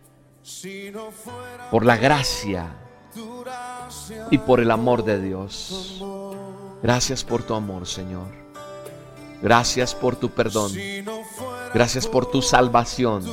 Por 1.70 1.84
la 1.84 1.96
gracia 1.96 2.76
y 4.30 4.38
por 4.38 4.60
el 4.60 4.70
amor 4.70 5.04
de 5.04 5.20
Dios. 5.20 6.02
Gracias 6.82 7.24
por 7.24 7.42
tu 7.42 7.54
amor, 7.54 7.86
Señor. 7.86 8.40
Gracias 9.42 9.94
por 9.94 10.16
tu 10.16 10.30
perdón. 10.30 10.72
Gracias 11.72 12.06
por 12.06 12.30
tu 12.30 12.42
salvación. 12.42 13.24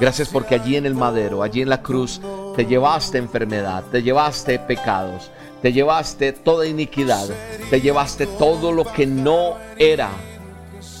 Gracias 0.00 0.28
porque 0.28 0.54
allí 0.54 0.76
en 0.76 0.86
el 0.86 0.94
madero, 0.94 1.42
allí 1.42 1.62
en 1.62 1.68
la 1.68 1.82
cruz, 1.82 2.20
te 2.56 2.66
llevaste 2.66 3.18
enfermedad, 3.18 3.84
te 3.90 4.02
llevaste 4.02 4.58
pecados, 4.58 5.30
te 5.62 5.72
llevaste 5.72 6.32
toda 6.32 6.66
iniquidad, 6.66 7.28
te 7.70 7.80
llevaste 7.80 8.26
todo 8.26 8.72
lo 8.72 8.84
que 8.84 9.06
no 9.06 9.56
era 9.78 10.10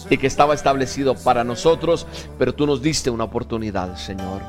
y 0.08 0.18
que 0.18 0.26
estaba 0.26 0.54
establecido 0.54 1.14
para 1.14 1.44
nosotros, 1.44 2.06
pero 2.38 2.54
tú 2.54 2.66
nos 2.66 2.82
diste 2.82 3.10
una 3.10 3.24
oportunidad, 3.24 3.96
Señor. 3.96 4.40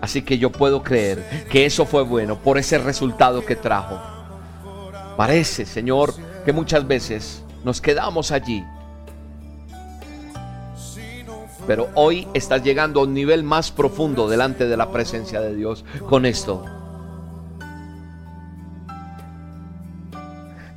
Así 0.00 0.22
que 0.22 0.38
yo 0.38 0.50
puedo 0.50 0.82
creer 0.82 1.46
que 1.50 1.66
eso 1.66 1.84
fue 1.84 2.02
bueno 2.02 2.36
por 2.36 2.58
ese 2.58 2.78
resultado 2.78 3.44
que 3.44 3.56
trajo. 3.56 4.00
Parece, 5.16 5.66
Señor, 5.66 6.14
que 6.44 6.52
muchas 6.52 6.86
veces 6.86 7.42
nos 7.64 7.80
quedamos 7.80 8.30
allí. 8.30 8.64
Pero 11.66 11.88
hoy 11.94 12.26
estás 12.34 12.62
llegando 12.62 13.00
a 13.00 13.04
un 13.04 13.14
nivel 13.14 13.42
más 13.44 13.70
profundo 13.70 14.28
delante 14.28 14.66
de 14.66 14.76
la 14.76 14.90
presencia 14.90 15.40
de 15.40 15.54
Dios 15.54 15.84
con 16.08 16.26
esto. 16.26 16.64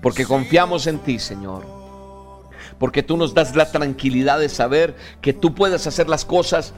Porque 0.01 0.25
confiamos 0.25 0.85
en 0.87 0.99
ti, 0.99 1.19
Señor. 1.19 1.65
porque 2.77 3.03
tú 3.03 3.15
nos 3.15 3.33
das 3.33 3.55
la 3.55 3.71
tranquilidad 3.71 4.39
de 4.39 4.49
saber 4.49 4.95
que 5.21 5.31
tú 5.31 5.53
puedes 5.53 5.87
hacer 5.87 6.09
las 6.09 6.25
cosas 6.25 6.73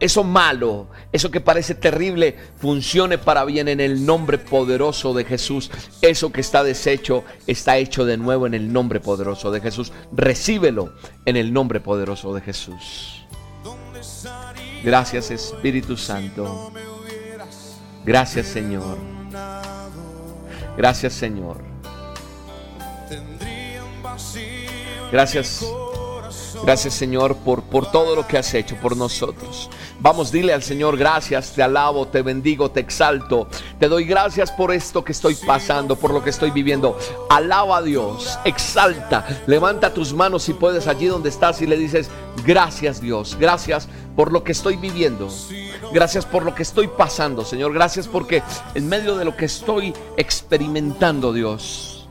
eso 0.00 0.24
malo, 0.24 0.88
eso 1.12 1.30
que 1.30 1.40
parece 1.40 1.74
terrible, 1.74 2.36
funcione 2.58 3.18
para 3.18 3.44
bien 3.44 3.68
en 3.68 3.80
el 3.80 4.06
nombre 4.06 4.38
poderoso 4.38 5.12
de 5.12 5.24
Jesús. 5.24 5.70
Eso 6.00 6.32
que 6.32 6.40
está 6.40 6.64
deshecho 6.64 7.22
está 7.46 7.76
hecho 7.76 8.06
de 8.06 8.16
nuevo 8.16 8.46
en 8.46 8.54
el 8.54 8.72
nombre 8.72 8.98
poderoso 8.98 9.50
de 9.50 9.60
Jesús. 9.60 9.92
Recíbelo 10.12 10.94
en 11.26 11.36
el 11.36 11.52
nombre 11.52 11.80
poderoso 11.80 12.34
de 12.34 12.40
Jesús. 12.40 13.26
Gracias 14.82 15.30
Espíritu 15.30 15.96
Santo. 15.96 16.72
Gracias 18.04 18.46
Señor. 18.46 18.96
Gracias 20.76 21.12
Señor. 21.12 21.62
Gracias 25.12 25.64
Gracias 26.64 26.94
Señor 26.94 27.36
por, 27.36 27.62
por 27.62 27.90
todo 27.90 28.14
lo 28.16 28.26
que 28.26 28.38
has 28.38 28.52
hecho 28.54 28.76
por 28.76 28.96
nosotros. 28.96 29.70
Vamos, 30.00 30.32
dile 30.32 30.52
al 30.52 30.62
Señor, 30.62 30.96
gracias, 30.96 31.52
te 31.52 31.62
alabo, 31.62 32.08
te 32.08 32.22
bendigo, 32.22 32.70
te 32.70 32.80
exalto. 32.80 33.48
Te 33.78 33.88
doy 33.88 34.04
gracias 34.04 34.50
por 34.50 34.72
esto 34.72 35.04
que 35.04 35.12
estoy 35.12 35.34
pasando, 35.34 35.96
por 35.96 36.12
lo 36.12 36.22
que 36.22 36.30
estoy 36.30 36.50
viviendo. 36.50 36.98
Alaba 37.28 37.78
a 37.78 37.82
Dios, 37.82 38.38
exalta, 38.44 39.26
levanta 39.46 39.92
tus 39.92 40.12
manos 40.12 40.44
si 40.44 40.54
puedes 40.54 40.86
allí 40.86 41.06
donde 41.06 41.28
estás 41.28 41.60
y 41.60 41.66
le 41.66 41.76
dices, 41.76 42.10
gracias 42.46 43.00
Dios, 43.00 43.36
gracias 43.38 43.88
por 44.16 44.32
lo 44.32 44.42
que 44.42 44.52
estoy 44.52 44.76
viviendo. 44.76 45.28
Gracias 45.92 46.24
por 46.24 46.44
lo 46.44 46.54
que 46.54 46.62
estoy 46.62 46.88
pasando, 46.88 47.44
Señor. 47.44 47.72
Gracias 47.72 48.06
porque 48.06 48.42
en 48.74 48.88
medio 48.88 49.16
de 49.16 49.24
lo 49.24 49.36
que 49.36 49.46
estoy 49.46 49.92
experimentando, 50.16 51.32
Dios, 51.32 52.08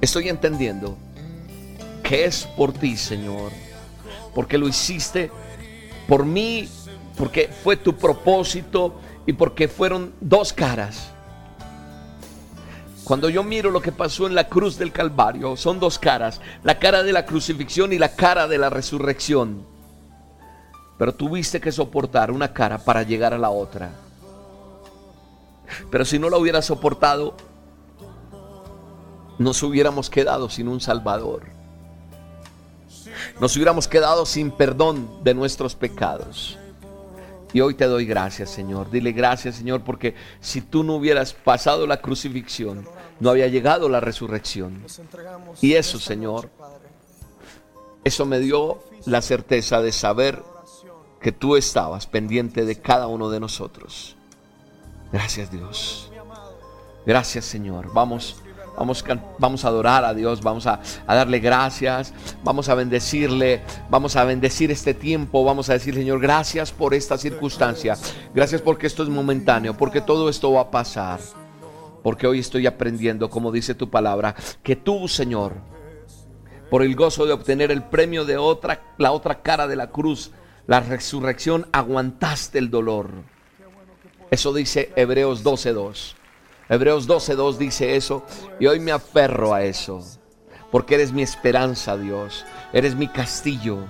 estoy 0.00 0.28
entendiendo 0.28 0.96
que 2.02 2.24
es 2.24 2.46
por 2.56 2.72
ti, 2.72 2.96
Señor. 2.96 3.52
Porque 4.34 4.58
lo 4.58 4.68
hiciste 4.68 5.30
por 6.08 6.24
mí, 6.24 6.68
porque 7.16 7.48
fue 7.62 7.76
tu 7.76 7.96
propósito 7.96 9.00
y 9.26 9.32
porque 9.32 9.68
fueron 9.68 10.12
dos 10.20 10.52
caras. 10.52 11.10
Cuando 13.04 13.28
yo 13.28 13.42
miro 13.42 13.70
lo 13.70 13.82
que 13.82 13.92
pasó 13.92 14.26
en 14.26 14.34
la 14.34 14.48
cruz 14.48 14.78
del 14.78 14.92
Calvario, 14.92 15.56
son 15.56 15.80
dos 15.80 15.98
caras, 15.98 16.40
la 16.62 16.78
cara 16.78 17.02
de 17.02 17.12
la 17.12 17.26
crucifixión 17.26 17.92
y 17.92 17.98
la 17.98 18.14
cara 18.14 18.46
de 18.46 18.58
la 18.58 18.70
resurrección. 18.70 19.66
Pero 20.98 21.14
tuviste 21.14 21.60
que 21.60 21.72
soportar 21.72 22.30
una 22.30 22.52
cara 22.52 22.78
para 22.78 23.02
llegar 23.02 23.34
a 23.34 23.38
la 23.38 23.50
otra. 23.50 23.90
Pero 25.90 26.04
si 26.04 26.18
no 26.18 26.30
la 26.30 26.36
hubiera 26.36 26.62
soportado, 26.62 27.34
nos 29.38 29.62
hubiéramos 29.62 30.08
quedado 30.10 30.48
sin 30.48 30.68
un 30.68 30.80
Salvador 30.80 31.61
nos 33.40 33.56
hubiéramos 33.56 33.88
quedado 33.88 34.26
sin 34.26 34.50
perdón 34.50 35.22
de 35.22 35.34
nuestros 35.34 35.74
pecados. 35.74 36.58
Y 37.52 37.60
hoy 37.60 37.74
te 37.74 37.84
doy 37.84 38.06
gracias, 38.06 38.50
Señor. 38.50 38.90
Dile 38.90 39.12
gracias, 39.12 39.56
Señor, 39.56 39.82
porque 39.82 40.14
si 40.40 40.62
tú 40.62 40.84
no 40.84 40.94
hubieras 40.94 41.34
pasado 41.34 41.86
la 41.86 42.00
crucifixión, 42.00 42.86
no 43.20 43.30
había 43.30 43.48
llegado 43.48 43.88
la 43.88 44.00
resurrección. 44.00 44.82
Y 45.60 45.74
eso, 45.74 45.98
Señor, 45.98 46.48
eso 48.04 48.24
me 48.24 48.38
dio 48.38 48.78
la 49.04 49.20
certeza 49.20 49.82
de 49.82 49.92
saber 49.92 50.42
que 51.20 51.30
tú 51.30 51.56
estabas 51.56 52.06
pendiente 52.06 52.64
de 52.64 52.80
cada 52.80 53.06
uno 53.06 53.28
de 53.28 53.38
nosotros. 53.38 54.16
Gracias, 55.12 55.50
Dios. 55.52 56.10
Gracias, 57.04 57.44
Señor. 57.44 57.92
Vamos 57.92 58.42
Vamos, 58.76 59.04
vamos 59.38 59.64
a 59.64 59.68
adorar 59.68 60.04
a 60.04 60.14
Dios, 60.14 60.42
vamos 60.42 60.66
a, 60.66 60.80
a, 61.06 61.14
darle 61.14 61.40
gracias, 61.40 62.14
vamos 62.42 62.68
a 62.68 62.74
bendecirle, 62.74 63.62
vamos 63.90 64.16
a 64.16 64.24
bendecir 64.24 64.70
este 64.70 64.94
tiempo, 64.94 65.44
vamos 65.44 65.68
a 65.68 65.74
decir, 65.74 65.94
Señor, 65.94 66.20
gracias 66.20 66.72
por 66.72 66.94
esta 66.94 67.18
circunstancia, 67.18 67.96
gracias 68.34 68.62
porque 68.62 68.86
esto 68.86 69.02
es 69.02 69.08
momentáneo, 69.08 69.76
porque 69.76 70.00
todo 70.00 70.28
esto 70.28 70.52
va 70.52 70.62
a 70.62 70.70
pasar, 70.70 71.20
porque 72.02 72.26
hoy 72.26 72.38
estoy 72.38 72.66
aprendiendo, 72.66 73.28
como 73.28 73.52
dice 73.52 73.74
tu 73.74 73.90
palabra, 73.90 74.34
que 74.62 74.74
tú, 74.74 75.06
Señor, 75.06 75.52
por 76.70 76.82
el 76.82 76.96
gozo 76.96 77.26
de 77.26 77.34
obtener 77.34 77.70
el 77.70 77.82
premio 77.82 78.24
de 78.24 78.38
otra, 78.38 78.94
la 78.96 79.12
otra 79.12 79.42
cara 79.42 79.66
de 79.66 79.76
la 79.76 79.90
cruz, 79.90 80.32
la 80.66 80.80
resurrección, 80.80 81.66
aguantaste 81.72 82.58
el 82.58 82.70
dolor. 82.70 83.10
Eso 84.30 84.54
dice 84.54 84.90
Hebreos 84.96 85.44
12.2. 85.44 86.21
Hebreos 86.72 87.06
12.2 87.06 87.58
dice 87.58 87.96
eso 87.96 88.24
y 88.58 88.66
hoy 88.66 88.80
me 88.80 88.92
aferro 88.92 89.52
a 89.52 89.62
eso. 89.62 90.00
Porque 90.70 90.94
eres 90.94 91.12
mi 91.12 91.20
esperanza, 91.20 91.98
Dios. 91.98 92.46
Eres 92.72 92.94
mi 92.94 93.08
castillo. 93.08 93.80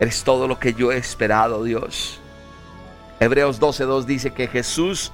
Eres 0.00 0.24
todo 0.24 0.48
lo 0.48 0.58
que 0.58 0.74
yo 0.74 0.90
he 0.90 0.96
esperado, 0.96 1.62
Dios. 1.62 2.18
Hebreos 3.20 3.60
12.2 3.60 4.06
dice 4.06 4.32
que 4.32 4.48
Jesús, 4.48 5.12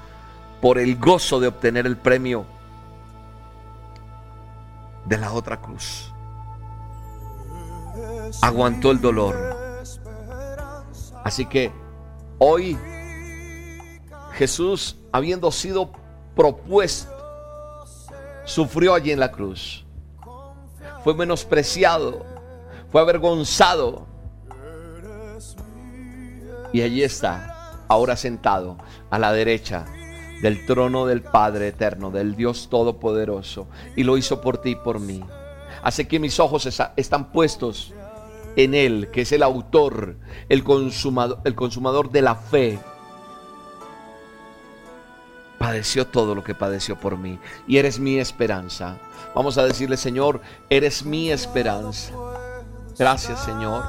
por 0.63 0.79
el 0.79 0.97
gozo 0.97 1.39
de 1.39 1.49
obtener 1.49 1.85
el 1.85 1.99
premio 1.99 2.47
de 5.05 5.19
la 5.19 5.35
otra 5.35 5.61
cruz, 5.61 6.15
aguantó 8.41 8.91
el 8.91 9.03
dolor. 9.03 9.37
Así 11.25 11.45
que 11.45 11.71
hoy 12.39 12.79
Jesús, 14.33 14.97
habiendo 15.13 15.53
sido 15.53 15.93
propuesto, 16.35 17.13
sufrió 18.45 18.95
allí 18.95 19.11
en 19.11 19.21
la 19.21 19.31
cruz. 19.31 19.85
Fue 21.03 21.15
menospreciado, 21.15 22.25
fue 22.91 23.01
avergonzado. 23.01 24.07
Y 26.73 26.83
allí 26.83 27.03
está, 27.03 27.85
ahora 27.89 28.17
sentado 28.17 28.79
a 29.11 29.19
la 29.19 29.33
derecha 29.33 29.85
del 30.43 30.67
trono 30.67 31.07
del 31.07 31.23
Padre 31.23 31.69
eterno, 31.69 32.11
del 32.11 32.37
Dios 32.37 32.69
Todopoderoso. 32.69 33.69
Y 33.97 34.03
lo 34.03 34.17
hizo 34.17 34.41
por 34.41 34.59
ti 34.59 34.71
y 34.71 34.77
por 34.77 34.99
mí. 34.99 35.23
Hace 35.83 36.09
que 36.09 36.19
mis 36.19 36.41
ojos 36.41 36.67
están 36.97 37.33
puestos 37.33 37.93
en 38.57 38.75
Él, 38.75 39.11
que 39.13 39.23
es 39.23 39.33
el 39.33 39.43
autor, 39.43 40.17
el 40.49 40.65
consumador, 40.65 41.41
el 41.45 41.55
consumador 41.55 42.11
de 42.11 42.23
la 42.23 42.35
fe 42.35 42.79
padeció 45.65 46.07
todo 46.07 46.35
lo 46.35 46.45
que 46.45 46.55
padeció 46.55 47.01
por 47.01 47.17
mí 47.17 47.39
y 47.67 47.79
eres 47.79 47.99
mi 47.99 48.19
esperanza. 48.19 48.99
Vamos 49.35 49.57
a 49.57 49.65
decirle, 49.65 49.97
Señor, 49.97 50.43
eres 50.69 51.07
mi 51.07 51.31
esperanza. 51.31 52.13
Gracias, 52.99 53.43
Señor. 53.45 53.83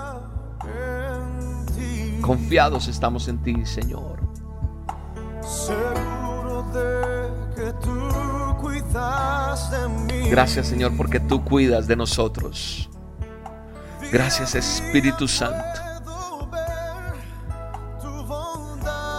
Confiados 2.22 2.88
estamos 2.88 3.28
en 3.28 3.44
ti, 3.44 3.66
Señor. 3.66 4.22
Gracias, 10.30 10.68
Señor, 10.68 10.96
porque 10.96 11.20
tú 11.20 11.44
cuidas 11.44 11.88
de 11.88 11.98
nosotros. 11.98 12.90
Gracias, 14.14 14.56
Espíritu 14.56 15.28
Santo. 15.28 15.82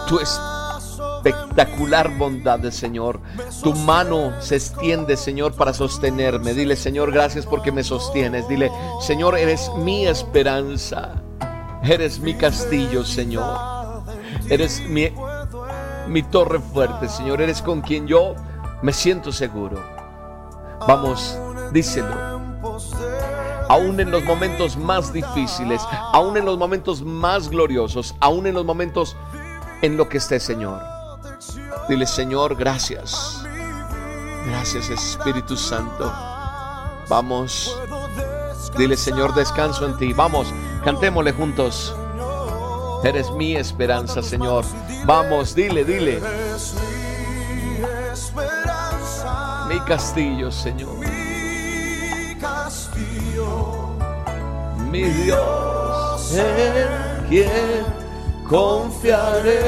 Tú 0.07 0.19
estás 0.19 0.56
espectacular 1.23 2.17
bondad 2.17 2.59
del 2.59 2.71
Señor. 2.71 3.19
Tu 3.63 3.73
mano 3.73 4.33
se 4.39 4.55
extiende, 4.55 5.17
Señor, 5.17 5.53
para 5.53 5.73
sostenerme. 5.73 6.53
Dile, 6.53 6.75
Señor, 6.75 7.11
gracias 7.11 7.45
porque 7.45 7.71
me 7.71 7.83
sostienes. 7.83 8.47
Dile, 8.47 8.71
Señor, 9.01 9.37
eres 9.37 9.71
mi 9.77 10.07
esperanza. 10.07 11.21
Eres 11.83 12.19
mi 12.19 12.33
castillo, 12.33 13.03
Señor. 13.03 14.03
Eres 14.49 14.81
mi, 14.81 15.09
mi 16.07 16.23
torre 16.23 16.59
fuerte, 16.59 17.07
Señor. 17.09 17.41
Eres 17.41 17.61
con 17.61 17.81
quien 17.81 18.07
yo 18.07 18.35
me 18.81 18.93
siento 18.93 19.31
seguro. 19.31 19.83
Vamos, 20.87 21.37
díselo. 21.71 22.37
Aún 23.69 23.99
en 23.99 24.11
los 24.11 24.23
momentos 24.23 24.77
más 24.77 25.11
difíciles, 25.11 25.81
aún 26.13 26.37
en 26.37 26.45
los 26.45 26.57
momentos 26.57 27.01
más 27.01 27.49
gloriosos, 27.49 28.15
aún 28.21 28.47
en 28.47 28.53
los 28.53 28.63
momentos 28.63 29.17
en 29.81 29.97
lo 29.97 30.07
que 30.07 30.17
esté, 30.17 30.39
Señor. 30.39 30.96
Dile, 31.87 32.05
Señor, 32.05 32.55
gracias. 32.55 33.41
Gracias, 34.45 34.89
Espíritu 34.89 35.55
Santo. 35.55 36.11
Vamos. 37.07 37.73
Dile, 38.77 38.97
Señor, 38.97 39.33
descanso 39.33 39.85
en 39.85 39.97
ti. 39.97 40.11
Vamos, 40.11 40.53
cantémosle 40.83 41.31
juntos. 41.31 41.95
Eres 43.03 43.31
mi 43.31 43.55
esperanza, 43.55 44.21
Señor. 44.21 44.65
Vamos, 45.05 45.55
dile, 45.55 45.85
dile. 45.85 46.21
Mi 49.69 49.79
castillo, 49.81 50.51
Señor. 50.51 50.97
Mi 50.97 52.35
castillo. 52.35 53.95
Mi 54.91 55.03
Dios, 55.03 56.33
en 56.33 57.27
quien 57.29 57.85
confiaré 58.49 59.67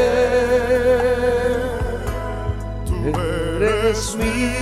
eres 3.62 4.16
mi 4.16 4.54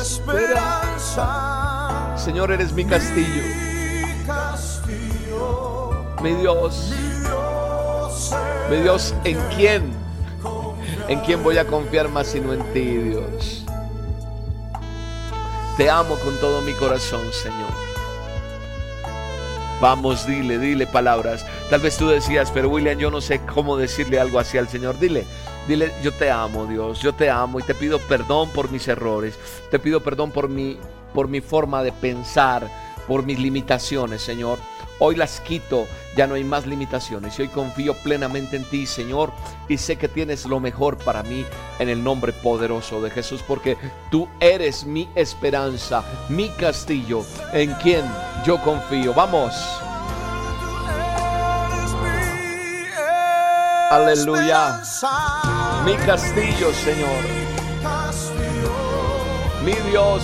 esperanza. 0.00 1.26
Señor, 2.16 2.52
eres 2.52 2.72
mi 2.72 2.84
castillo. 2.84 3.42
Mi 6.22 6.34
Dios. 6.34 6.92
Mi 8.70 8.76
Dios, 8.78 9.14
¿en 9.24 9.38
quién? 9.54 9.92
¿En 11.08 11.20
quién 11.20 11.42
voy 11.42 11.58
a 11.58 11.66
confiar 11.66 12.08
más 12.08 12.28
sino 12.28 12.52
en 12.52 12.62
ti, 12.72 12.80
Dios? 12.80 13.64
Te 15.76 15.90
amo 15.90 16.16
con 16.16 16.36
todo 16.38 16.62
mi 16.62 16.72
corazón, 16.72 17.32
Señor. 17.32 17.70
Vamos, 19.80 20.26
dile, 20.26 20.58
dile 20.58 20.86
palabras. 20.86 21.44
Tal 21.68 21.80
vez 21.80 21.98
tú 21.98 22.08
decías, 22.08 22.50
pero 22.50 22.70
William, 22.70 22.98
yo 22.98 23.10
no 23.10 23.20
sé 23.20 23.40
cómo 23.40 23.76
decirle 23.76 24.18
algo 24.18 24.38
así 24.38 24.56
al 24.56 24.68
Señor. 24.68 24.98
Dile, 24.98 25.26
dile, 25.66 25.92
yo 26.02 26.12
te 26.12 26.30
amo, 26.30 26.66
Dios, 26.66 27.00
yo 27.00 27.14
te 27.14 27.30
amo 27.30 27.58
y 27.60 27.62
te 27.62 27.74
pido 27.74 27.98
perdón 27.98 28.50
por 28.50 28.70
mis 28.70 28.86
errores. 28.88 29.38
Te 29.70 29.78
pido 29.78 30.00
perdón 30.00 30.30
por 30.30 30.48
mi, 30.48 30.78
por 31.14 31.28
mi 31.28 31.40
forma 31.40 31.82
de 31.82 31.92
pensar, 31.92 32.68
por 33.06 33.24
mis 33.24 33.38
limitaciones, 33.38 34.22
Señor. 34.22 34.58
Hoy 34.98 35.14
las 35.14 35.40
quito, 35.40 35.86
ya 36.16 36.26
no 36.26 36.34
hay 36.34 36.44
más 36.44 36.66
limitaciones. 36.66 37.38
Y 37.38 37.42
hoy 37.42 37.48
confío 37.48 37.94
plenamente 38.02 38.56
en 38.56 38.64
ti, 38.64 38.86
Señor, 38.86 39.30
y 39.68 39.76
sé 39.76 39.96
que 39.96 40.08
tienes 40.08 40.46
lo 40.46 40.58
mejor 40.58 40.96
para 40.96 41.22
mí 41.22 41.44
en 41.78 41.88
el 41.90 42.02
nombre 42.02 42.32
poderoso 42.32 43.02
de 43.02 43.10
Jesús, 43.10 43.42
porque 43.46 43.76
tú 44.10 44.26
eres 44.40 44.86
mi 44.86 45.08
esperanza, 45.14 46.02
mi 46.30 46.48
castillo, 46.50 47.24
en 47.52 47.72
quien 47.74 48.04
yo 48.46 48.60
confío. 48.62 49.12
Vamos. 49.12 49.85
Aleluya. 53.90 54.82
Mi 55.84 55.94
castillo, 55.96 56.72
Señor. 56.72 57.22
Mi 59.64 59.72
Dios. 59.90 60.22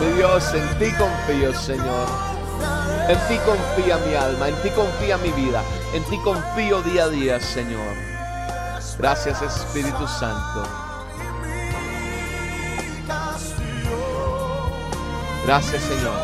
Mi 0.00 0.06
Dios, 0.16 0.54
en 0.54 0.78
ti 0.78 0.92
confío, 0.96 1.54
Señor. 1.54 2.08
En 3.08 3.18
ti 3.28 3.36
confía 3.44 3.98
mi 3.98 4.14
alma, 4.14 4.48
en 4.48 4.54
ti 4.62 4.70
confía 4.70 5.18
mi 5.18 5.30
vida, 5.32 5.62
en 5.92 6.04
ti 6.04 6.18
confío 6.18 6.80
día 6.82 7.04
a 7.04 7.08
día, 7.08 7.40
Señor. 7.40 7.94
Gracias 8.98 9.42
Espíritu 9.42 10.06
Santo. 10.06 10.62
Gracias 15.44 15.82
Señor. 15.82 16.14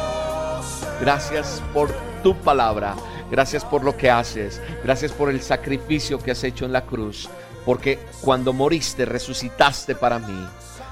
Gracias 1.00 1.62
por 1.74 1.90
tu 2.22 2.34
palabra. 2.36 2.94
Gracias 3.30 3.64
por 3.64 3.84
lo 3.84 3.96
que 3.96 4.10
haces. 4.10 4.60
Gracias 4.82 5.12
por 5.12 5.30
el 5.30 5.42
sacrificio 5.42 6.18
que 6.18 6.30
has 6.30 6.44
hecho 6.44 6.64
en 6.64 6.72
la 6.72 6.84
cruz. 6.84 7.28
Porque 7.64 7.98
cuando 8.20 8.52
moriste 8.52 9.04
resucitaste 9.04 9.94
para 9.94 10.18
mí. 10.18 10.46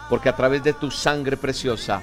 Porque 0.08 0.28
a 0.28 0.36
través 0.36 0.62
de 0.62 0.72
tu 0.72 0.90
sangre 0.90 1.36
preciosa, 1.36 2.02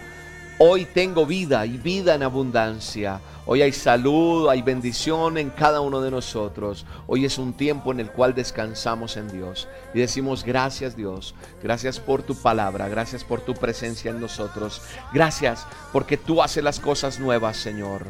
hoy 0.57 0.85
tengo 0.85 1.25
vida 1.25 1.65
y 1.65 1.77
vida 1.77 2.15
en 2.15 2.23
abundancia. 2.23 3.21
Hoy 3.45 3.61
hay 3.61 3.73
salud, 3.73 4.47
hay 4.49 4.61
bendición 4.61 5.37
en 5.37 5.49
cada 5.49 5.81
uno 5.81 5.99
de 5.99 6.11
nosotros. 6.11 6.85
Hoy 7.07 7.25
es 7.25 7.37
un 7.37 7.53
tiempo 7.53 7.91
en 7.91 7.99
el 7.99 8.09
cual 8.09 8.33
descansamos 8.33 9.17
en 9.17 9.29
Dios 9.29 9.67
y 9.93 9.99
decimos 9.99 10.45
gracias 10.45 10.95
Dios, 10.95 11.35
gracias 11.61 11.99
por 11.99 12.23
tu 12.23 12.35
palabra, 12.35 12.87
gracias 12.87 13.25
por 13.25 13.41
tu 13.41 13.53
presencia 13.53 14.11
en 14.11 14.21
nosotros. 14.21 14.81
Gracias 15.13 15.67
porque 15.91 16.15
tú 16.15 16.41
haces 16.41 16.63
las 16.63 16.79
cosas 16.79 17.19
nuevas, 17.19 17.57
Señor. 17.57 18.05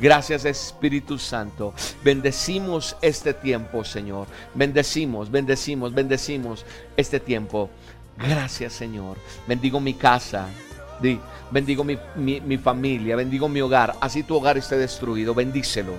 Gracias 0.00 0.46
Espíritu 0.46 1.18
Santo. 1.18 1.74
Bendecimos 2.02 2.96
este 3.02 3.34
tiempo, 3.34 3.84
Señor. 3.84 4.26
Bendecimos, 4.54 5.30
bendecimos, 5.30 5.92
bendecimos 5.92 6.64
este 6.96 7.20
tiempo. 7.20 7.68
Gracias, 8.16 8.72
Señor. 8.72 9.18
Bendigo 9.46 9.78
mi 9.78 9.94
casa, 9.94 10.48
bendigo 11.50 11.84
mi, 11.84 12.58
familia, 12.58 13.16
bendigo 13.16 13.48
mi 13.48 13.60
hogar. 13.60 13.94
Así 14.00 14.22
tu 14.22 14.36
hogar 14.36 14.56
esté 14.56 14.78
destruido, 14.78 15.34
bendícelo. 15.34 15.92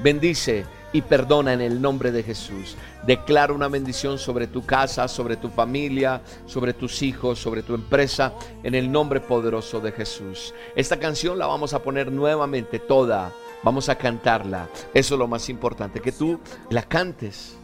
Bendice 0.00 0.64
y 0.92 1.02
perdona 1.02 1.52
en 1.52 1.60
el 1.60 1.80
nombre 1.80 2.10
de 2.10 2.22
Jesús. 2.22 2.76
Declara 3.06 3.52
una 3.52 3.68
bendición 3.68 4.18
sobre 4.18 4.46
tu 4.46 4.64
casa, 4.64 5.08
sobre 5.08 5.36
tu 5.36 5.48
familia, 5.48 6.20
sobre 6.46 6.72
tus 6.72 7.02
hijos, 7.02 7.38
sobre 7.38 7.62
tu 7.62 7.74
empresa, 7.74 8.32
en 8.62 8.74
el 8.74 8.90
nombre 8.90 9.20
poderoso 9.20 9.80
de 9.80 9.92
Jesús. 9.92 10.54
Esta 10.74 10.98
canción 10.98 11.38
la 11.38 11.46
vamos 11.46 11.74
a 11.74 11.82
poner 11.82 12.10
nuevamente 12.10 12.78
toda. 12.78 13.32
Vamos 13.62 13.88
a 13.88 13.96
cantarla. 13.96 14.68
Eso 14.94 15.14
es 15.14 15.18
lo 15.18 15.28
más 15.28 15.48
importante, 15.48 16.00
que 16.00 16.12
tú 16.12 16.40
la 16.70 16.82
cantes. 16.82 17.56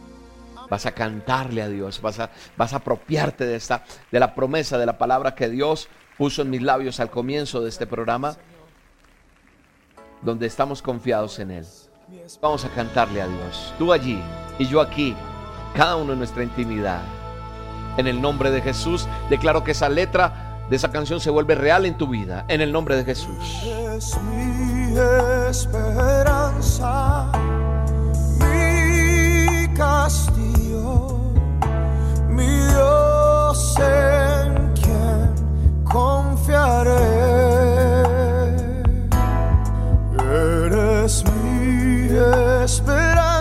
Vas 0.69 0.85
a 0.85 0.91
cantarle 0.91 1.61
a 1.61 1.69
Dios, 1.69 2.01
vas 2.01 2.19
a, 2.19 2.29
vas 2.57 2.73
a 2.73 2.77
apropiarte 2.77 3.45
de 3.45 3.55
esta 3.55 3.85
de 4.11 4.19
la 4.19 4.35
promesa 4.35 4.77
de 4.77 4.85
la 4.85 4.97
palabra 4.97 5.33
que 5.33 5.49
Dios 5.49 5.87
puso 6.17 6.41
en 6.41 6.49
mis 6.49 6.61
labios 6.61 6.99
al 6.99 7.09
comienzo 7.09 7.61
de 7.61 7.69
este 7.69 7.87
programa, 7.87 8.35
donde 10.21 10.45
estamos 10.45 10.81
confiados 10.81 11.39
en 11.39 11.51
Él. 11.51 11.65
Vamos 12.41 12.63
a 12.65 12.69
cantarle 12.69 13.21
a 13.21 13.27
Dios. 13.27 13.73
Tú 13.77 13.91
allí 13.91 14.21
y 14.57 14.65
yo 14.65 14.81
aquí, 14.81 15.15
cada 15.75 15.95
uno 15.95 16.13
en 16.13 16.19
nuestra 16.19 16.43
intimidad. 16.43 17.01
En 17.97 18.07
el 18.07 18.21
nombre 18.21 18.51
de 18.51 18.61
Jesús, 18.61 19.07
declaro 19.29 19.63
que 19.63 19.71
esa 19.71 19.89
letra 19.89 20.57
de 20.69 20.75
esa 20.75 20.91
canción 20.91 21.19
se 21.19 21.29
vuelve 21.29 21.55
real 21.55 21.85
en 21.85 21.97
tu 21.97 22.07
vida. 22.07 22.45
En 22.47 22.61
el 22.61 22.71
nombre 22.71 22.95
de 22.95 23.03
Jesús. 23.03 23.63
Es 23.63 24.17
mi 24.21 24.97
esperanza, 25.49 27.31
mi 28.39 29.67
mi 32.29 32.47
Dios 32.67 33.77
confiaré. 35.83 37.56
Esperanza, 42.67 43.36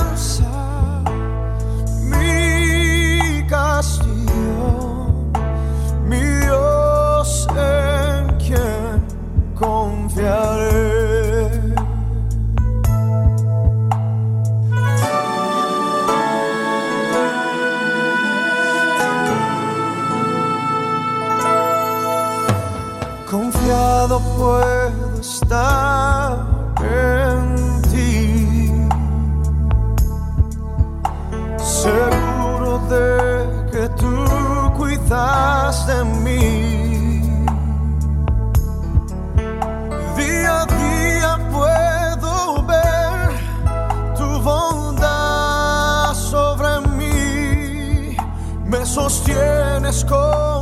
sostienes 49.92 50.04
con 50.04 50.55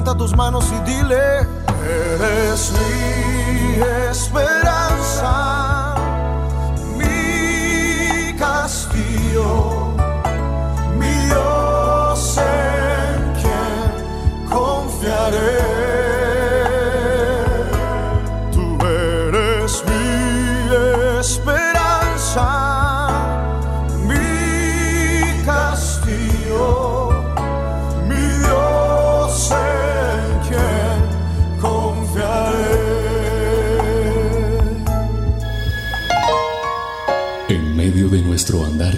levanta 0.00 0.16
tus 0.16 0.34
manos 0.34 0.64
y 0.72 0.90
dile, 0.90 1.40
eres 1.84 2.72
mi 2.72 3.82
esperanza, 4.10 4.59